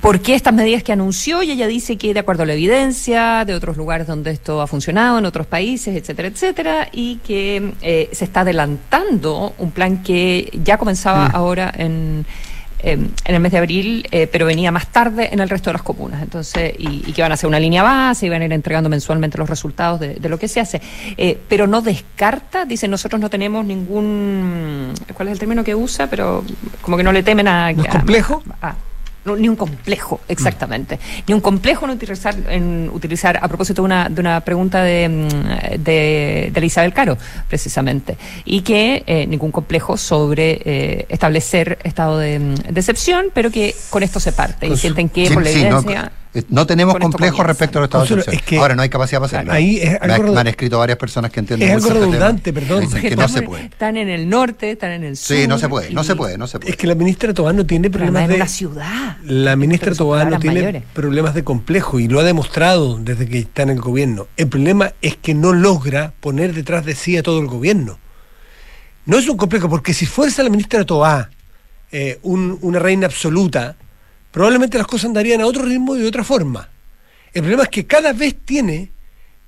[0.00, 1.42] ¿Por qué estas medidas que anunció?
[1.42, 4.66] Y ella dice que de acuerdo a la evidencia de otros lugares donde esto ha
[4.66, 10.78] funcionado, en otros países, etcétera, etcétera, y que se está adelantando un plan que ya
[10.78, 11.36] comenzaba mm.
[11.36, 12.24] ahora en,
[12.84, 15.74] Em, en el mes de abril, eh, pero venía más tarde en el resto de
[15.74, 16.20] las comunas.
[16.20, 19.38] Entonces, y, que van a hacer una línea base y van a ir entregando mensualmente
[19.38, 20.82] los resultados de, lo que se hace.
[21.16, 26.08] Eh, pero no descarta, dice, nosotros no tenemos ningún, ¿cuál es el término que usa?
[26.08, 26.44] Pero
[26.80, 27.72] como que no le temen a...
[27.72, 28.42] ¿No complejo?
[29.24, 30.98] Ni un complejo, exactamente.
[31.26, 35.08] Ni un complejo en utilizar, en utilizar a propósito de una, de una pregunta de,
[35.08, 37.16] mm, de, de Isabel Caro,
[37.48, 38.16] precisamente.
[38.44, 44.02] Y que eh, ningún complejo sobre eh, establecer estado de, mm, excepción, pero que con
[44.02, 44.66] esto se parte.
[44.66, 46.02] y sienten que por la evidencia.
[46.02, 46.21] No
[46.66, 48.62] tenemos complejos respecto al estado de excepción.
[48.62, 49.52] Ahora no hay capacidad para hacerlo.
[49.52, 52.90] Ahí es me, han escrito varias personas que entienden Es algo redundante, perdón.
[52.90, 53.64] que no se puede.
[53.66, 55.36] Están en el norte, están en el sur.
[55.36, 56.70] Sí, no se puede, no se puede, no se puede.
[56.70, 58.38] Es que la ministra Tobán no tiene problemas de...
[58.38, 59.18] la ciudad.
[59.24, 63.62] La ministra Tobán no tiene problemas de complejo y lo ha demostrado desde que está
[63.62, 64.28] en el gobierno.
[64.36, 67.98] El problema es que no logra poner detrás de sí a todo el gobierno.
[69.04, 71.30] No es un complejo, porque si fuese la ministra Tobá
[71.90, 73.76] eh, una reina absoluta,
[74.32, 76.68] probablemente las cosas andarían a otro ritmo y de otra forma.
[77.32, 78.90] El problema es que cada vez tiene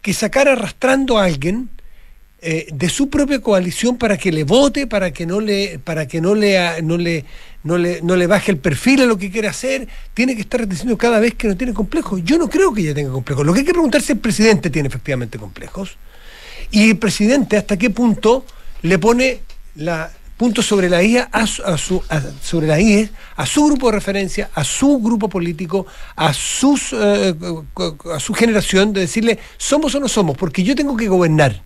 [0.01, 1.71] que sacar arrastrando a alguien
[2.41, 6.21] eh, de su propia coalición para que le vote, para que no le, para que
[6.21, 7.25] no le, no le,
[7.63, 10.69] no le, no le baje el perfil a lo que quiere hacer, tiene que estar
[10.69, 12.23] diciendo cada vez que no tiene complejos.
[12.23, 13.47] Yo no creo que ella tenga complejos.
[13.47, 15.97] Lo que hay que preguntarse es si el presidente tiene efectivamente complejos.
[16.71, 18.45] Y el presidente hasta qué punto
[18.83, 19.41] le pone
[19.77, 22.03] la, punto sobre la IA a su,
[22.43, 27.35] sobre la IA, a su grupo de referencia, a su grupo político, a sus eh,
[28.13, 31.63] a su generación de decirle somos o no somos, porque yo tengo que gobernar.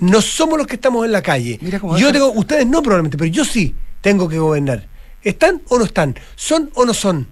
[0.00, 1.58] No somos los que estamos en la calle.
[1.96, 4.86] yo tengo, ustedes no probablemente, pero yo sí tengo que gobernar.
[5.22, 6.14] ¿Están o no están?
[6.36, 7.26] ¿Son o no son?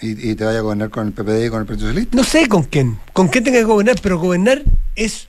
[0.00, 2.16] ¿Y, te vaya a gobernar con el PPD y con el Partido Socialista?
[2.16, 4.62] No sé con quién, con quién tenga que gobernar, pero gobernar
[4.96, 5.28] es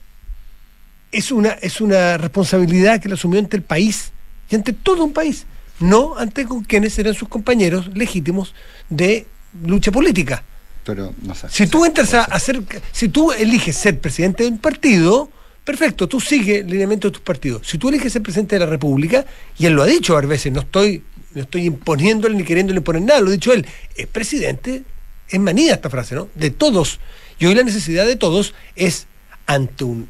[1.12, 4.12] es una, es una responsabilidad que le asumió ante el país
[4.50, 5.46] y ante todo un país,
[5.80, 8.54] no ante con quienes eran sus compañeros legítimos
[8.88, 9.26] de
[9.64, 10.42] lucha política.
[10.84, 11.48] Pero no sé.
[11.50, 15.30] Si tú entras a hacer, si tú eliges ser presidente de un partido,
[15.64, 17.66] perfecto, tú sigues el lineamiento de tus partidos.
[17.66, 19.24] Si tú eliges ser presidente de la República,
[19.58, 21.02] y él lo ha dicho a veces, no estoy,
[21.34, 23.66] no estoy imponiéndole ni queriéndole imponer nada, lo ha dicho él,
[23.96, 24.84] es presidente,
[25.28, 26.28] es manía esta frase, ¿no?
[26.36, 27.00] De todos.
[27.40, 29.08] Y hoy la necesidad de todos es
[29.46, 30.08] ante un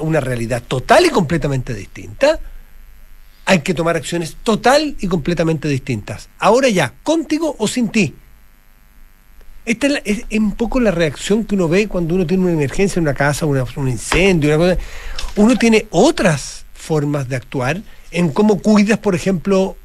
[0.00, 2.38] una realidad total y completamente distinta,
[3.46, 6.28] hay que tomar acciones total y completamente distintas.
[6.38, 8.14] Ahora ya, contigo o sin ti.
[9.66, 13.04] Esta es, un poco la reacción que uno ve cuando uno tiene una emergencia en
[13.04, 14.80] una casa, un incendio, una cosa.
[15.36, 19.76] Uno tiene otras formas de actuar en cómo cuidas, por ejemplo,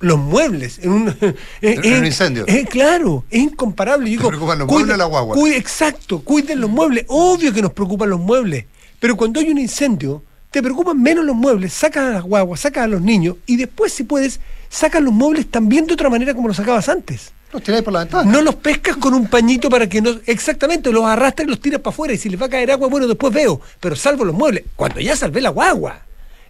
[0.00, 0.78] los muebles.
[0.82, 1.16] En un,
[2.04, 2.44] incendio.
[2.68, 4.10] claro, es incomparable.
[4.10, 5.36] Yo preocupan los muebles la guagua.
[5.50, 7.04] exacto, cuiden los muebles.
[7.08, 8.66] Obvio que nos preocupan los muebles.
[9.04, 12.84] Pero cuando hay un incendio, te preocupan menos los muebles, sacas a las guaguas, sacas
[12.84, 14.40] a los niños y después, si puedes,
[14.70, 17.30] sacas los muebles también de otra manera como los sacabas antes.
[17.52, 18.32] Los tiráis por la ventana.
[18.32, 20.18] No los pescas con un pañito para que no.
[20.24, 22.14] Exactamente, los arrastras y los tiras para afuera.
[22.14, 23.60] Y si les va a caer agua, bueno, después veo.
[23.78, 24.64] Pero salvo los muebles.
[24.74, 26.00] Cuando ya salvé la guagua.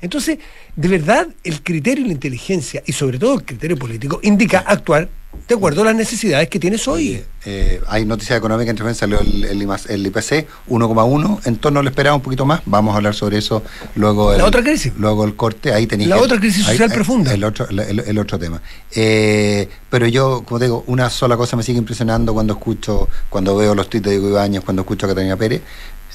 [0.05, 0.39] Entonces,
[0.77, 5.09] de verdad, el criterio y la inteligencia, y sobre todo el criterio político, indica actuar
[5.49, 7.23] de acuerdo a las necesidades que tienes hoy.
[7.45, 12.23] Eh, hay noticias económicas, entre salió el, el, IPC 1,1, en torno lo esperaba un
[12.23, 13.63] poquito más, vamos a hablar sobre eso
[13.95, 14.33] luego.
[14.35, 14.93] la otra crisis.
[14.99, 16.11] Luego el corte, ahí tenéis...
[16.11, 17.33] La otra crisis social profunda.
[17.33, 18.61] El otro, el, otro tema.
[18.95, 23.57] Eh, pero yo, como te digo, una sola cosa me sigue impresionando cuando escucho, cuando
[23.57, 25.63] veo los tweets de Diego Ibáñez, cuando escucho a Catalina Pérez,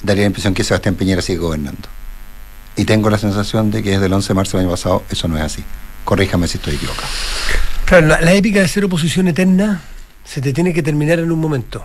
[0.02, 1.99] daría la impresión que Sebastián Piñera sigue gobernando.
[2.76, 5.28] Y tengo la sensación de que desde el 11 de marzo del año pasado eso
[5.28, 5.64] no es así.
[6.04, 7.08] Corríjame si estoy equivocado.
[7.84, 9.80] Claro, la, épica de ser oposición eterna
[10.24, 11.84] se te tiene que terminar en un momento.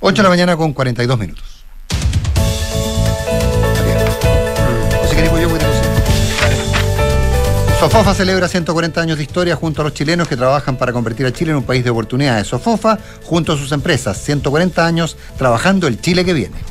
[0.00, 1.60] 8 de la mañana con 42 minutos.
[7.80, 11.32] Sofofa celebra 140 años de historia junto a los chilenos que trabajan para convertir a
[11.32, 12.46] Chile en un país de oportunidades.
[12.46, 16.69] Sofofa, junto a sus empresas, 140 años trabajando el Chile que viene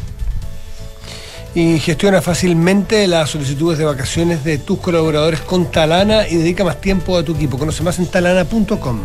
[1.55, 6.79] y gestiona fácilmente las solicitudes de vacaciones de tus colaboradores con Talana y dedica más
[6.79, 7.57] tiempo a tu equipo.
[7.57, 8.99] Conoce más en talana.com.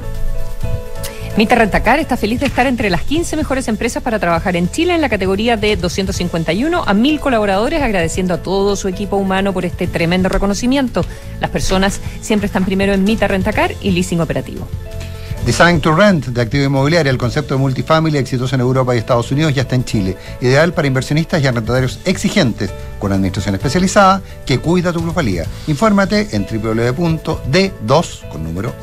[1.37, 4.95] Mita Rentacar está feliz de estar entre las 15 mejores empresas para trabajar en Chile
[4.95, 9.65] en la categoría de 251 a 1000 colaboradores, agradeciendo a todo su equipo humano por
[9.65, 11.05] este tremendo reconocimiento.
[11.41, 14.69] Las personas siempre están primero en Mita Rentacar y leasing operativo.
[15.47, 19.31] Design to Rent de activo inmobiliario, el concepto de multifamily exitoso en Europa y Estados
[19.31, 20.17] Unidos ya está en Chile.
[20.41, 25.45] Ideal para inversionistas y arrendatarios exigentes, con administración especializada que cuida tu plusvalía.
[25.67, 28.75] Infórmate en www.d2 con número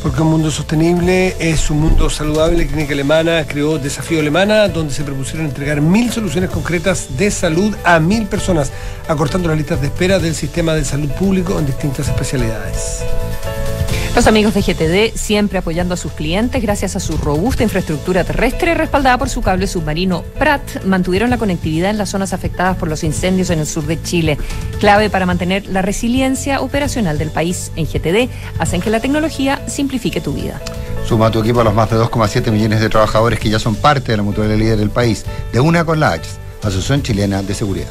[0.00, 2.68] Porque un mundo sostenible es un mundo saludable.
[2.68, 7.98] Clínica Alemana creó Desafío Alemana, donde se propusieron entregar mil soluciones concretas de salud a
[7.98, 8.70] mil personas,
[9.08, 13.02] acortando las listas de espera del sistema de salud público en distintas especialidades.
[14.14, 18.74] Los amigos de GTD siempre apoyando a sus clientes gracias a su robusta infraestructura terrestre
[18.74, 23.04] respaldada por su cable submarino Prat, mantuvieron la conectividad en las zonas afectadas por los
[23.04, 24.36] incendios en el sur de Chile,
[24.80, 27.72] clave para mantener la resiliencia operacional del país.
[27.74, 30.60] En GTD hacen que la tecnología simplifique tu vida.
[31.08, 33.76] Suma a tu equipo a los más de 2,7 millones de trabajadores que ya son
[33.76, 36.28] parte de la mutualidad líder del país, de una con la H,
[36.60, 37.88] Asociación Chilena de Seguridad.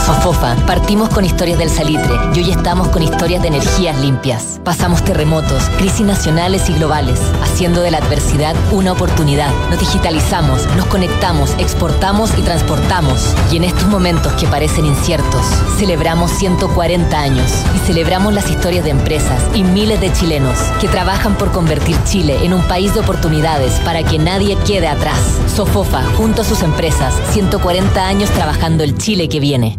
[0.00, 4.60] En Sofofa partimos con historias del salitre y hoy estamos con historias de energías limpias.
[4.64, 9.52] Pasamos terremotos, crisis nacionales y globales, haciendo de la adversidad una oportunidad.
[9.68, 13.34] Nos digitalizamos, nos conectamos, exportamos y transportamos.
[13.52, 15.44] Y en estos momentos que parecen inciertos,
[15.78, 21.36] celebramos 140 años y celebramos las historias de empresas y miles de chilenos que trabajan
[21.36, 25.20] por convertir Chile en un país de oportunidades para que nadie quede atrás.
[25.54, 29.78] Sofofa, junto a sus empresas, 140 años trabajando el Chile que viene.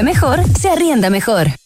[0.00, 1.61] mejor, se arrienda mejor.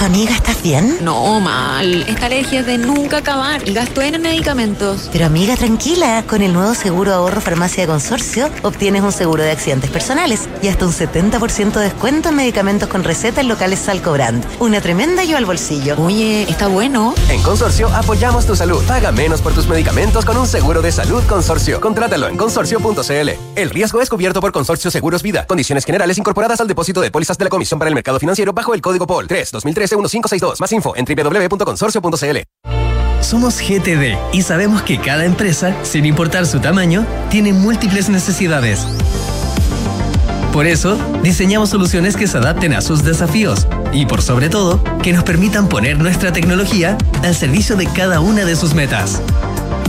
[0.00, 0.96] Amiga, ¿estás bien?
[1.02, 2.06] No, mal.
[2.08, 3.68] Esta alergia es de nunca acabar.
[3.68, 5.10] Y gasto en medicamentos.
[5.12, 6.24] Pero amiga, tranquila.
[6.26, 10.68] Con el nuevo seguro ahorro farmacia de consorcio, obtienes un seguro de accidentes personales y
[10.68, 14.42] hasta un 70% de descuento en medicamentos con receta en locales Salcobrand.
[14.58, 15.96] Una tremenda yo al bolsillo.
[15.98, 17.14] Oye, está bueno.
[17.28, 18.82] En Consorcio apoyamos tu salud.
[18.84, 21.78] Paga menos por tus medicamentos con un seguro de salud Consorcio.
[21.78, 23.30] Contrátalo en consorcio.cl.
[23.54, 25.46] El riesgo es cubierto por Consorcio Seguros Vida.
[25.46, 28.72] Condiciones generales incorporadas al depósito de pólizas de la Comisión para el Mercado Financiero bajo
[28.72, 29.52] el código POL 3
[29.90, 30.60] 2013-1562.
[30.60, 32.38] Más info en www.consorcio.cl.
[33.20, 38.86] Somos GTD y sabemos que cada empresa, sin importar su tamaño, tiene múltiples necesidades.
[40.52, 45.12] Por eso, diseñamos soluciones que se adapten a sus desafíos y, por sobre todo, que
[45.12, 49.22] nos permitan poner nuestra tecnología al servicio de cada una de sus metas.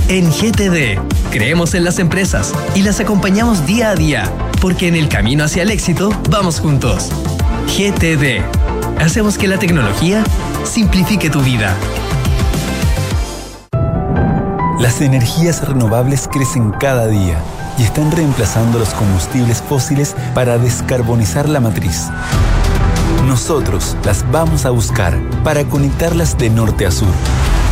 [0.08, 1.00] En GTD,
[1.32, 5.64] creemos en las empresas y las acompañamos día a día, porque en el camino hacia
[5.64, 7.10] el éxito vamos juntos.
[7.66, 8.61] GTD.
[9.02, 10.24] Hacemos que la tecnología
[10.64, 11.76] simplifique tu vida.
[14.80, 17.40] Las energías renovables crecen cada día
[17.80, 22.10] y están reemplazando los combustibles fósiles para descarbonizar la matriz.
[23.26, 27.14] Nosotros las vamos a buscar para conectarlas de norte a sur,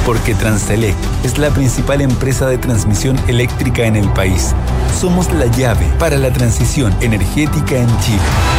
[0.07, 4.55] porque Transelec es la principal empresa de transmisión eléctrica en el país.
[4.99, 8.59] Somos la llave para la transición energética en Chile.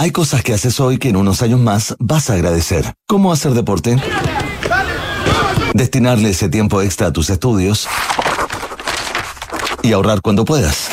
[0.00, 2.94] Hay cosas que haces hoy que en unos años más vas a agradecer.
[3.06, 3.96] ¿Cómo hacer deporte?
[5.74, 7.86] Destinarle ese tiempo extra a tus estudios
[9.82, 10.88] y ahorrar cuando puedas.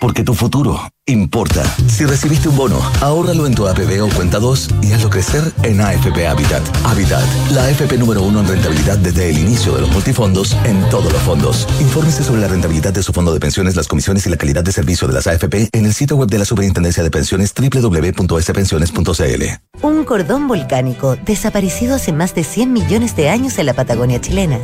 [0.00, 0.80] Porque tu futuro
[1.12, 1.62] importa.
[1.86, 5.78] Si recibiste un bono, ahórralo en tu APB o cuenta 2 y hazlo crecer en
[5.82, 6.62] AFP Habitat.
[6.86, 11.12] Habitat, la AFP número uno en rentabilidad desde el inicio de los multifondos en todos
[11.12, 11.68] los fondos.
[11.78, 14.72] Infórmese sobre la rentabilidad de su fondo de pensiones, las comisiones y la calidad de
[14.72, 19.44] servicio de las AFP en el sitio web de la Superintendencia de Pensiones www.spensiones.cl.
[19.82, 24.58] Un cordón volcánico desaparecido hace más de 100 millones de años en la Patagonia chilena.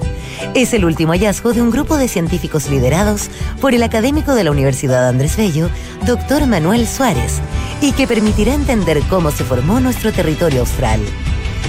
[0.55, 3.29] Es el último hallazgo de un grupo de científicos liderados
[3.61, 5.69] por el académico de la Universidad Andrés Bello,
[6.07, 7.41] doctor Manuel Suárez
[7.81, 11.01] y que permitirá entender cómo se formó nuestro territorio austral.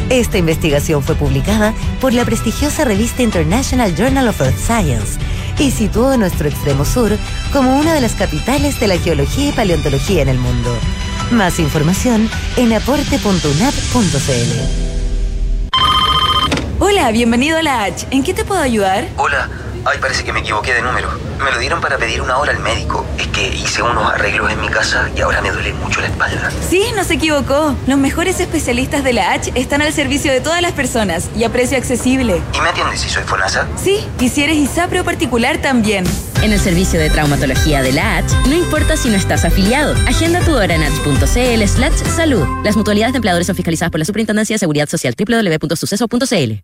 [0.09, 5.17] Esta investigación fue publicada por la prestigiosa revista International Journal of Earth Science
[5.57, 7.17] y situó a nuestro extremo sur
[7.51, 10.69] como una de las capitales de la geología y paleontología en el mundo.
[11.31, 13.31] Más información en aporte.unap.cl.
[16.79, 18.05] Hola, bienvenido a la H.
[18.11, 19.07] ¿En qué te puedo ayudar?
[19.17, 19.49] Hola.
[19.83, 21.09] Ay, parece que me equivoqué de número.
[21.43, 23.03] Me lo dieron para pedir una hora al médico.
[23.17, 26.51] Es que hice unos arreglos en mi casa y ahora me duele mucho la espalda.
[26.69, 27.75] Sí, no se equivocó.
[27.87, 31.51] Los mejores especialistas de la H están al servicio de todas las personas y a
[31.51, 32.41] precio accesible.
[32.53, 33.67] ¿Y me atiendes si soy FONASA?
[33.75, 36.05] Sí, y si eres ISAPRE particular también.
[36.43, 39.93] En el servicio de traumatología de la H, no importa si no estás afiliado.
[40.07, 42.45] Agenda tu hora en h.cl slash salud.
[42.63, 46.63] Las mutualidades de empleadores son fiscalizadas por la Superintendencia de Seguridad Social www.suceso.cl.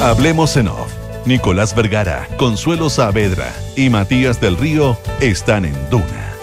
[0.00, 0.92] Hablemos en off.
[1.26, 6.34] Nicolás Vergara, Consuelo Saavedra y Matías del Río están en Duna.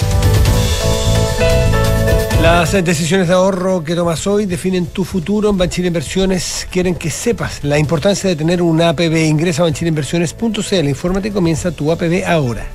[2.42, 5.50] Las decisiones de ahorro que tomas hoy definen tu futuro.
[5.50, 9.26] En Banchile Inversiones quieren que sepas la importancia de tener una APB.
[9.26, 10.90] Ingresa a banchileinversiones.cl.
[10.90, 12.66] Infórmate y comienza tu APB ahora.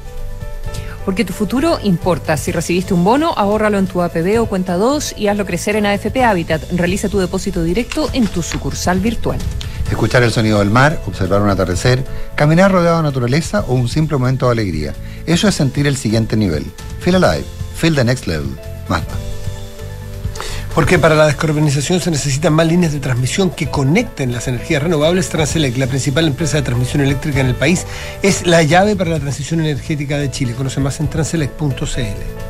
[1.04, 2.38] Porque tu futuro importa.
[2.38, 5.84] Si recibiste un bono, ahórralo en tu APB o cuenta 2 y hazlo crecer en
[5.84, 6.62] AFP Habitat.
[6.72, 9.38] Realiza tu depósito directo en tu sucursal virtual.
[9.90, 12.04] Escuchar el sonido del mar, observar un atardecer,
[12.36, 14.94] caminar rodeado de naturaleza o un simple momento de alegría.
[15.26, 16.64] Eso es sentir el siguiente nivel.
[17.00, 17.44] Feel alive.
[17.76, 18.48] Feel the next level.
[18.88, 19.02] Más.
[20.74, 25.28] Porque para la descarbonización se necesitan más líneas de transmisión que conecten las energías renovables.
[25.28, 27.84] Transelec, la principal empresa de transmisión eléctrica en el país,
[28.22, 30.54] es la llave para la transición energética de Chile.
[30.54, 32.49] Conoce más en transelec.cl.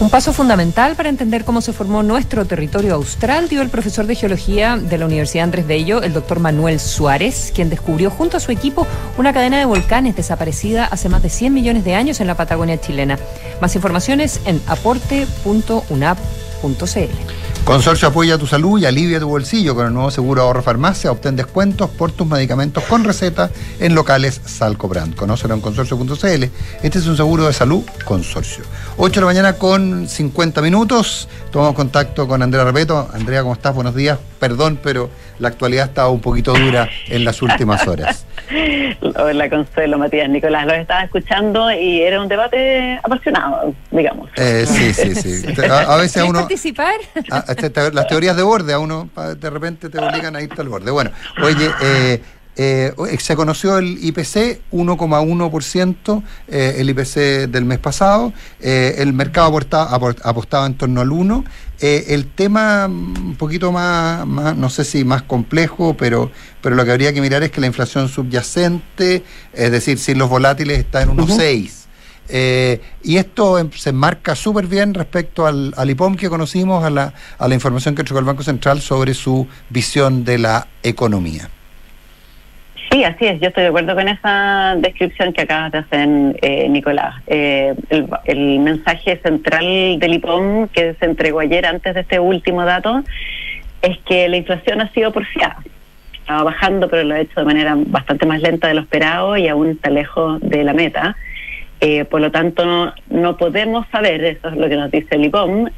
[0.00, 4.14] Un paso fundamental para entender cómo se formó nuestro territorio austral dio el profesor de
[4.14, 8.50] geología de la Universidad Andrés Bello, el doctor Manuel Suárez, quien descubrió junto a su
[8.50, 8.86] equipo
[9.18, 12.80] una cadena de volcanes desaparecida hace más de 100 millones de años en la Patagonia
[12.80, 13.18] chilena.
[13.60, 17.39] Más informaciones en aporte.unap.cl.
[17.64, 21.12] Consorcio apoya tu salud y alivia tu bolsillo con el nuevo seguro ahorro farmacia.
[21.12, 25.14] Obtén descuentos por tus medicamentos con receta en locales Salcobrand.
[25.14, 26.44] Conócelo en consorcio.cl.
[26.82, 28.64] Este es un seguro de salud consorcio.
[28.96, 31.28] 8 de la mañana con 50 minutos.
[31.52, 33.08] Tomamos contacto con Andrea Repeto.
[33.12, 33.74] Andrea, ¿cómo estás?
[33.74, 34.18] Buenos días.
[34.40, 38.26] Perdón, pero la actualidad estaba un poquito dura en las últimas horas.
[39.16, 44.30] Hola, Consuelo, Matías, Nicolás, lo estaba escuchando y era un debate apasionado, digamos.
[44.36, 45.62] Eh, sí, sí, sí.
[45.70, 46.40] A, veces a uno...
[46.40, 46.94] participar?
[47.14, 50.90] Este, las teorías de borde, a uno de repente te obligan a irte al borde.
[50.90, 51.10] Bueno,
[51.42, 52.22] oye, eh,
[52.62, 59.48] eh, se conoció el IPC 1,1%, eh, el IPC del mes pasado, eh, el mercado
[59.48, 61.44] apostaba, apostaba, en torno al 1%.
[61.80, 66.30] el tema un poquito más, no sé si más complejo, pero,
[66.60, 70.28] pero lo que habría que mirar es que la inflación subyacente, es decir, sin los
[70.28, 72.80] volátiles, está en 1,6%.
[73.02, 77.14] y esto em, se marca súper bien respecto al, al, IPOM que conocimos, a la,
[77.38, 81.48] a la información que entregó el Banco Central sobre su visión de la economía.
[82.90, 83.40] Sí, así es.
[83.40, 86.08] Yo estoy de acuerdo con esa descripción que acabas de hacer,
[86.42, 87.14] eh, Nicolás.
[87.28, 87.74] Eh,
[88.24, 93.02] el, mensaje central del IPOM que se entregó ayer antes de este último dato
[93.80, 95.58] es que la inflación ha sido porfiada.
[96.14, 99.46] Estaba bajando, pero lo ha hecho de manera bastante más lenta de lo esperado y
[99.46, 101.16] aún está lejos de la meta.
[101.80, 105.70] Eh, por lo tanto, no podemos saber, eso es lo que nos dice el IPOM,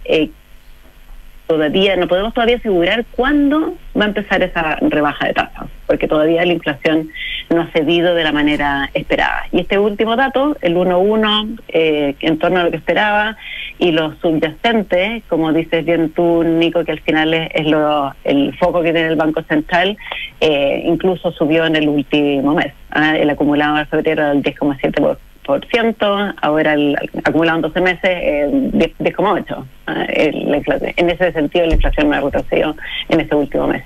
[1.46, 6.44] todavía no podemos todavía asegurar cuándo va a empezar esa rebaja de tasas, porque todavía
[6.44, 7.10] la inflación
[7.50, 9.44] no ha cedido de la manera esperada.
[9.52, 13.36] Y este último dato, el 1.1, eh, en torno a lo que esperaba,
[13.78, 18.82] y los subyacentes, como dices bien tú, Nico, que al final es, lo, el foco
[18.82, 19.96] que tiene el Banco Central,
[20.40, 22.72] eh, incluso subió en el último mes.
[22.90, 23.16] ¿ah?
[23.16, 25.18] El acumulado de febrero del 10,7%.
[25.44, 29.64] 10%, ahora el, acumulado en 12 meses eh, 10,8%.
[29.86, 32.76] Ah, en ese sentido, la inflación no ha retrocedido
[33.08, 33.82] en este último mes.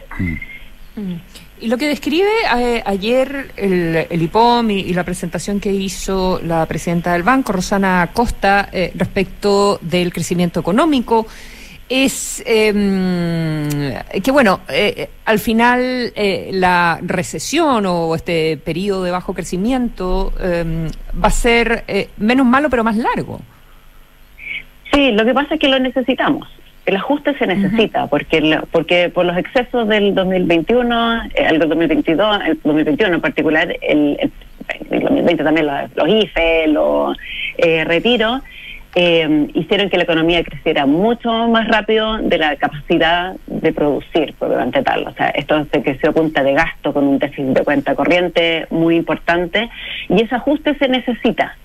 [0.96, 1.14] Mm.
[1.58, 2.28] Y lo que describe
[2.58, 7.52] eh, ayer el, el IPOM y, y, la presentación que hizo la presidenta del banco,
[7.52, 11.26] Rosana Costa, eh, respecto del crecimiento económico,
[11.88, 12.72] es eh,
[14.22, 20.88] que, bueno, eh, al final eh, la recesión o este periodo de bajo crecimiento em,
[21.22, 23.40] va a ser eh, menos malo pero más largo.
[24.92, 26.48] Sí, lo que pasa es que lo necesitamos.
[26.86, 32.60] El ajuste se necesita porque porque por los excesos del 2021, el del 2022, el
[32.62, 34.32] 2021 en particular, el, el,
[34.90, 37.16] el 2020 también los, los IFE, los
[37.58, 38.40] eh, retiros,
[38.98, 44.82] eh, hicieron que la economía creciera mucho más rápido de la capacidad de producir, durante
[44.82, 45.06] tal.
[45.06, 48.66] O sea, esto se creció a punta de gasto con un déficit de cuenta corriente
[48.70, 49.68] muy importante
[50.08, 51.56] y ese ajuste se necesita.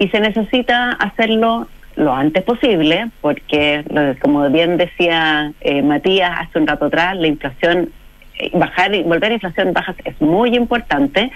[0.00, 3.84] Y se necesita hacerlo lo antes posible, porque,
[4.20, 7.90] como bien decía eh, Matías hace un rato atrás, la inflación
[8.52, 11.30] bajar y volver a inflación bajas es muy importante,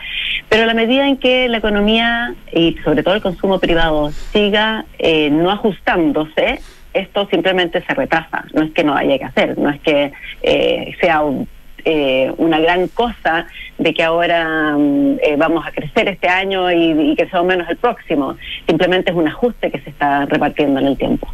[0.49, 4.85] pero a la medida en que la economía y sobre todo el consumo privado siga
[4.99, 6.61] eh, no ajustándose,
[6.95, 8.45] esto simplemente se retrasa.
[8.53, 11.49] No es que no haya que hacer, no es que eh, sea un,
[11.85, 13.47] eh, una gran cosa
[13.79, 17.69] de que ahora mm, eh, vamos a crecer este año y, y que sea menos
[17.69, 18.37] el próximo.
[18.69, 21.29] Simplemente es un ajuste que se está repartiendo en el tiempo.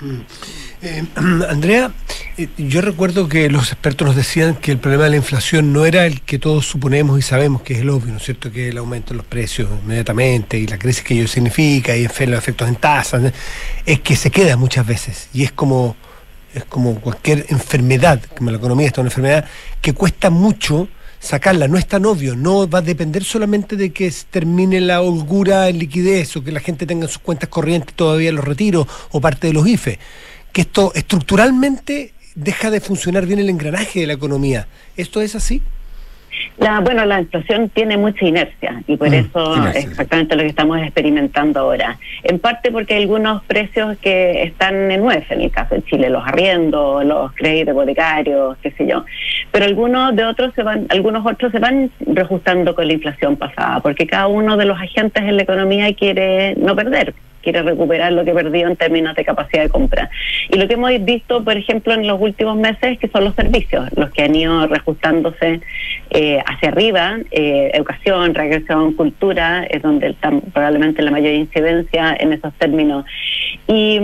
[0.00, 0.20] Mm.
[0.82, 1.92] Eh, Andrea,
[2.36, 5.84] eh, yo recuerdo que los expertos nos decían que el problema de la inflación no
[5.84, 8.52] era el que todos suponemos y sabemos que es el obvio, ¿no es cierto?
[8.52, 12.38] Que el aumento de los precios inmediatamente y la crisis que ello significa y los
[12.38, 13.32] efectos en tasas,
[13.84, 15.96] es que se queda muchas veces y es como
[16.54, 19.44] es como cualquier enfermedad, como la economía está una enfermedad
[19.82, 20.88] que cuesta mucho
[21.20, 25.68] sacarla, no es tan obvio, no va a depender solamente de que termine la holgura
[25.68, 29.20] en liquidez o que la gente tenga en sus cuentas corrientes todavía los retiros o
[29.20, 29.98] parte de los IFE
[30.52, 34.66] que esto estructuralmente deja de funcionar bien el engranaje de la economía.
[34.96, 35.62] ¿Esto es así?
[36.58, 39.80] La, bueno, la inflación tiene mucha inercia y por mm, eso inercia.
[39.80, 41.98] es exactamente lo que estamos experimentando ahora.
[42.24, 46.10] En parte porque hay algunos precios que están en nueve, en el caso de Chile,
[46.10, 49.04] los arriendos, los créditos hipotecarios, qué sé yo.
[49.52, 53.80] Pero algunos de otros se van, algunos otros se van reajustando con la inflación pasada,
[53.80, 57.14] porque cada uno de los agentes en la economía quiere no perder
[57.50, 60.10] quiere recuperar lo que perdió en términos de capacidad de compra.
[60.50, 63.88] Y lo que hemos visto, por ejemplo, en los últimos meses, que son los servicios,
[63.96, 65.60] los que han ido reajustándose
[66.10, 72.34] eh, hacia arriba, eh, educación, regresión, cultura, es donde está probablemente la mayor incidencia en
[72.34, 73.06] esos términos.
[73.66, 73.98] Y,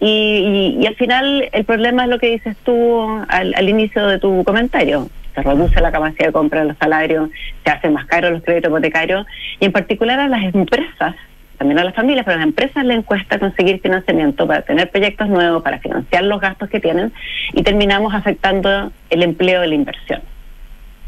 [0.00, 4.06] y, y, y al final el problema es lo que dices tú al, al inicio
[4.08, 7.28] de tu comentario se reduce la capacidad de compra de los salarios,
[7.64, 9.26] se hacen más caros los créditos hipotecarios
[9.58, 11.16] y en particular a las empresas
[11.58, 15.28] también a las familias, pero a las empresas les cuesta conseguir financiamiento para tener proyectos
[15.28, 17.12] nuevos, para financiar los gastos que tienen
[17.52, 20.22] y terminamos afectando el empleo de la inversión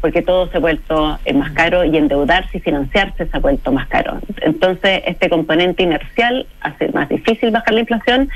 [0.01, 3.71] porque todo se ha vuelto eh, más caro y endeudarse y financiarse se ha vuelto
[3.71, 4.19] más caro.
[4.41, 8.29] Entonces, este componente inercial hace más difícil bajar la inflación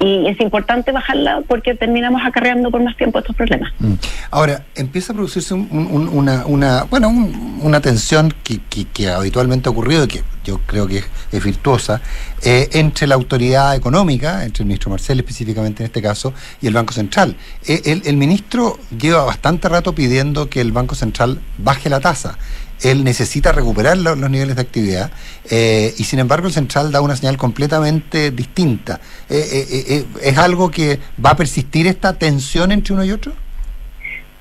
[0.00, 3.72] y es importante bajarla porque terminamos acarreando por más tiempo estos problemas.
[3.78, 3.94] Mm.
[4.30, 6.08] Ahora, empieza a producirse un, un,
[6.46, 10.86] una, bueno, un, una tensión que, que, que, habitualmente ha ocurrido y que yo creo
[10.86, 12.00] que es, virtuosa,
[12.42, 16.74] eh, entre la autoridad económica, entre el ministro Marcel específicamente en este caso, y el
[16.74, 17.36] Banco Central.
[17.66, 22.38] Eh, el, ministro lleva bastante rato pidiendo que el Banco Central baje la tasa
[22.82, 25.12] él necesita recuperar los, niveles de actividad
[25.48, 29.00] eh, y sin embargo el central da una señal completamente distinta.
[29.28, 33.34] ¿Es algo que va a persistir esta tensión entre uno y otro?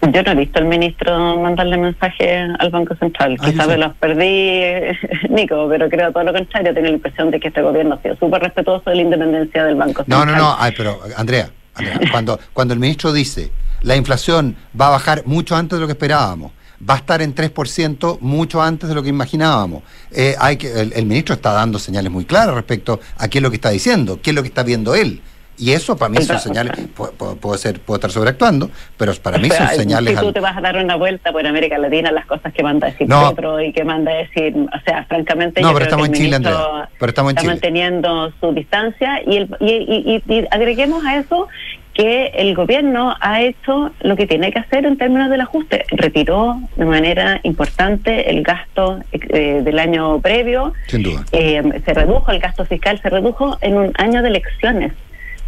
[0.01, 3.37] Yo no he visto al ministro mandarle mensaje al Banco Central.
[3.39, 4.61] Ah, Quizás me los perdí,
[5.29, 6.73] Nico, pero creo todo lo contrario.
[6.73, 9.75] Tengo la impresión de que este gobierno ha sido súper respetuoso de la independencia del
[9.75, 10.25] Banco Central.
[10.25, 14.87] No, no, no, Ay, pero Andrea, Andrea cuando, cuando el ministro dice la inflación va
[14.87, 16.51] a bajar mucho antes de lo que esperábamos,
[16.87, 19.83] va a estar en 3% mucho antes de lo que imaginábamos.
[20.11, 23.41] Eh, hay que, el, el, ministro está dando señales muy claras respecto a qué es
[23.41, 25.21] lo que está diciendo, qué es lo que está viendo él.
[25.61, 29.47] Y eso para mí son señales, puedo, puedo, ser, puedo estar sobreactuando, pero para mí
[29.47, 30.17] son señales...
[30.17, 32.87] Si tú te vas a dar una vuelta por América Latina, las cosas que manda
[32.87, 33.29] a decir no.
[33.29, 35.61] Petro y que manda a decir, o sea, francamente...
[35.61, 37.53] No, pero estamos en Chile, Andrea, pero estamos en está Chile.
[37.53, 41.47] manteniendo su distancia y, el, y, y, y, agreguemos a eso
[41.93, 45.85] que el gobierno ha hecho lo que tiene que hacer en términos del ajuste.
[45.91, 50.73] Retiró de manera importante el gasto eh, del año previo.
[50.87, 51.23] Sin duda.
[51.33, 54.93] Eh, se redujo el gasto fiscal, se redujo en un año de elecciones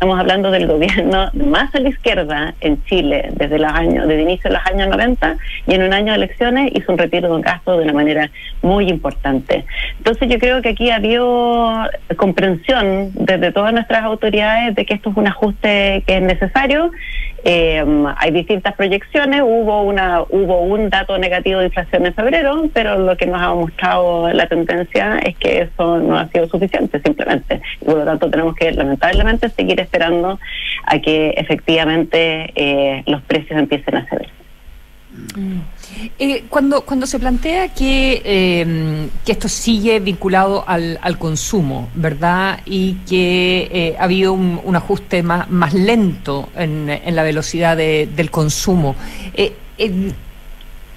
[0.03, 4.49] Estamos hablando del gobierno más a la izquierda en Chile desde los años, desde inicio
[4.49, 7.41] de los años 90 y en un año de elecciones hizo un retiro de un
[7.41, 8.29] gasto de una manera
[8.61, 9.63] muy importante.
[9.99, 11.87] Entonces yo creo que aquí ha habido
[12.17, 16.91] comprensión desde todas nuestras autoridades de que esto es un ajuste que es necesario.
[17.45, 17.83] Eh,
[18.17, 23.17] hay distintas proyecciones, hubo una hubo un dato negativo de inflación en febrero, pero lo
[23.17, 27.61] que nos ha mostrado la tendencia es que eso no ha sido suficiente simplemente.
[27.81, 30.39] Y por lo tanto tenemos que lamentablemente seguir esperando
[30.85, 34.42] a que efectivamente eh, los precios empiecen a ceder.
[36.17, 42.61] Eh, cuando, cuando se plantea que, eh, que esto sigue vinculado al, al consumo, ¿verdad?
[42.65, 47.77] Y que eh, ha habido un, un, ajuste más, más lento en, en la velocidad
[47.77, 48.95] de, del consumo.
[49.35, 49.53] Eh,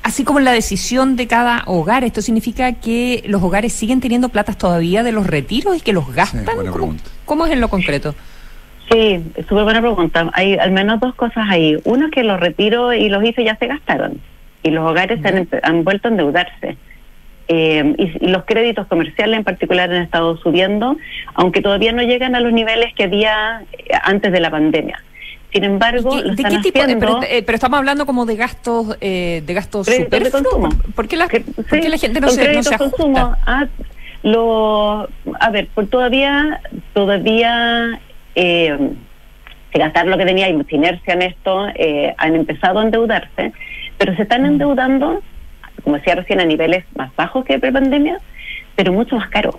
[0.02, 4.28] así como en la decisión de cada hogar, ¿esto significa que los hogares siguen teniendo
[4.30, 6.46] platas todavía de los retiros y que los gastan?
[6.46, 8.14] Sí, ¿Cómo, ¿Cómo es en lo concreto?
[8.90, 10.30] Sí, súper buena pregunta.
[10.32, 11.76] Hay al menos dos cosas ahí.
[11.84, 14.20] Uno es que los retiros y los IFE ya se gastaron
[14.62, 16.76] y los hogares se han, han, vuelto a endeudarse.
[17.48, 20.96] Eh, y, y, los créditos comerciales en particular han estado subiendo,
[21.34, 23.62] aunque todavía no llegan a los niveles que había
[24.02, 25.00] antes de la pandemia.
[25.52, 26.80] Sin embargo, ¿De, qué, ¿de qué tipo?
[26.84, 30.68] Pero, eh, pero, estamos hablando como de gastos, eh, de gastos de consumo.
[30.94, 32.96] ¿Por qué la, que, ¿por qué la gente no se, no se ajusta?
[32.96, 33.36] consumo.
[33.46, 33.66] Ah,
[34.22, 35.08] lo,
[35.38, 36.60] a ver, por todavía,
[36.92, 38.00] todavía
[38.36, 38.78] eh,
[39.78, 43.52] gastar lo que tenía y inercia en esto, eh, han empezado a endeudarse,
[43.98, 45.22] pero se están endeudando,
[45.82, 48.18] como decía recién, a niveles más bajos que pre-pandemia,
[48.74, 49.58] pero mucho más caro.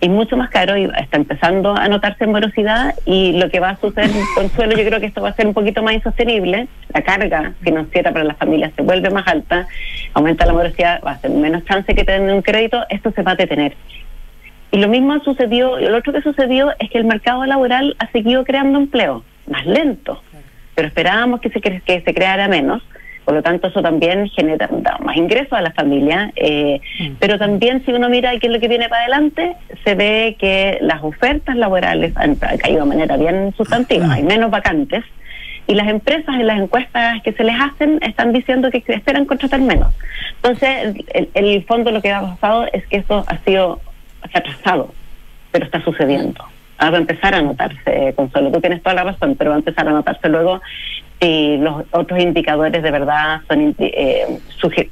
[0.00, 3.70] Y mucho más caro y está empezando a notarse en morosidad y lo que va
[3.70, 6.66] a suceder en Consuelo, yo creo que esto va a ser un poquito más insostenible,
[6.92, 9.68] la carga financiera para las familias se vuelve más alta,
[10.14, 13.32] aumenta la morosidad, va a ser menos chance que tener un crédito, esto se va
[13.32, 13.76] a detener.
[14.72, 18.42] Y lo mismo sucedió, lo otro que sucedió es que el mercado laboral ha seguido
[18.42, 20.22] creando empleo, más lento,
[20.74, 22.82] pero esperábamos que se, cre que se creara menos,
[23.26, 24.70] por lo tanto eso también genera
[25.04, 27.10] más ingresos a la familia, eh, mm.
[27.20, 29.54] pero también si uno mira qué es lo que viene para adelante,
[29.84, 35.04] se ve que las ofertas laborales han caído de manera bien sustantiva, hay menos vacantes,
[35.66, 39.60] y las empresas en las encuestas que se les hacen están diciendo que esperan contratar
[39.60, 39.94] menos.
[40.36, 43.78] Entonces, el, el fondo lo que ha pasado es que eso ha sido
[44.30, 44.94] se ha atrasado,
[45.50, 46.44] pero está sucediendo.
[46.80, 48.50] Va a empezar a notarse, Consuelo.
[48.50, 50.60] Tú tienes toda la razón, pero va a empezar a notarse luego
[51.22, 54.40] y los otros indicadores de verdad son, eh,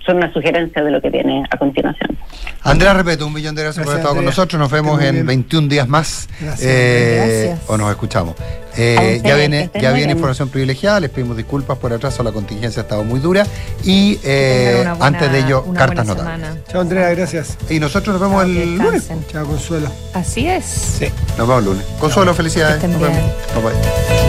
[0.07, 2.17] son una sugerencia de lo que viene a continuación.
[2.63, 4.61] Andrea Repeto, un millón de gracias, gracias por haber estado con nosotros.
[4.61, 6.29] Nos vemos en 21 días más.
[6.41, 6.71] Gracias.
[6.71, 7.71] Eh, gracias.
[7.71, 8.37] O nos escuchamos.
[8.77, 11.01] Eh, ya viene, ya viene información privilegiada.
[11.01, 12.23] Les pedimos disculpas por atraso.
[12.23, 13.45] La contingencia ha estado muy dura.
[13.83, 16.65] Y eh, buena, antes de ello, cartas notables.
[16.69, 17.11] Chao, Andrea.
[17.11, 17.59] Gracias.
[17.69, 19.11] Y nosotros nos vemos Chao, el lunes.
[19.33, 19.89] Chao, Consuelo.
[20.15, 20.65] Así es.
[20.65, 21.07] Sí.
[21.37, 21.87] Nos vemos el lunes.
[21.99, 22.83] Consuelo, felicidades.
[22.85, 23.21] Nos vemos.
[23.55, 24.21] Bye bye.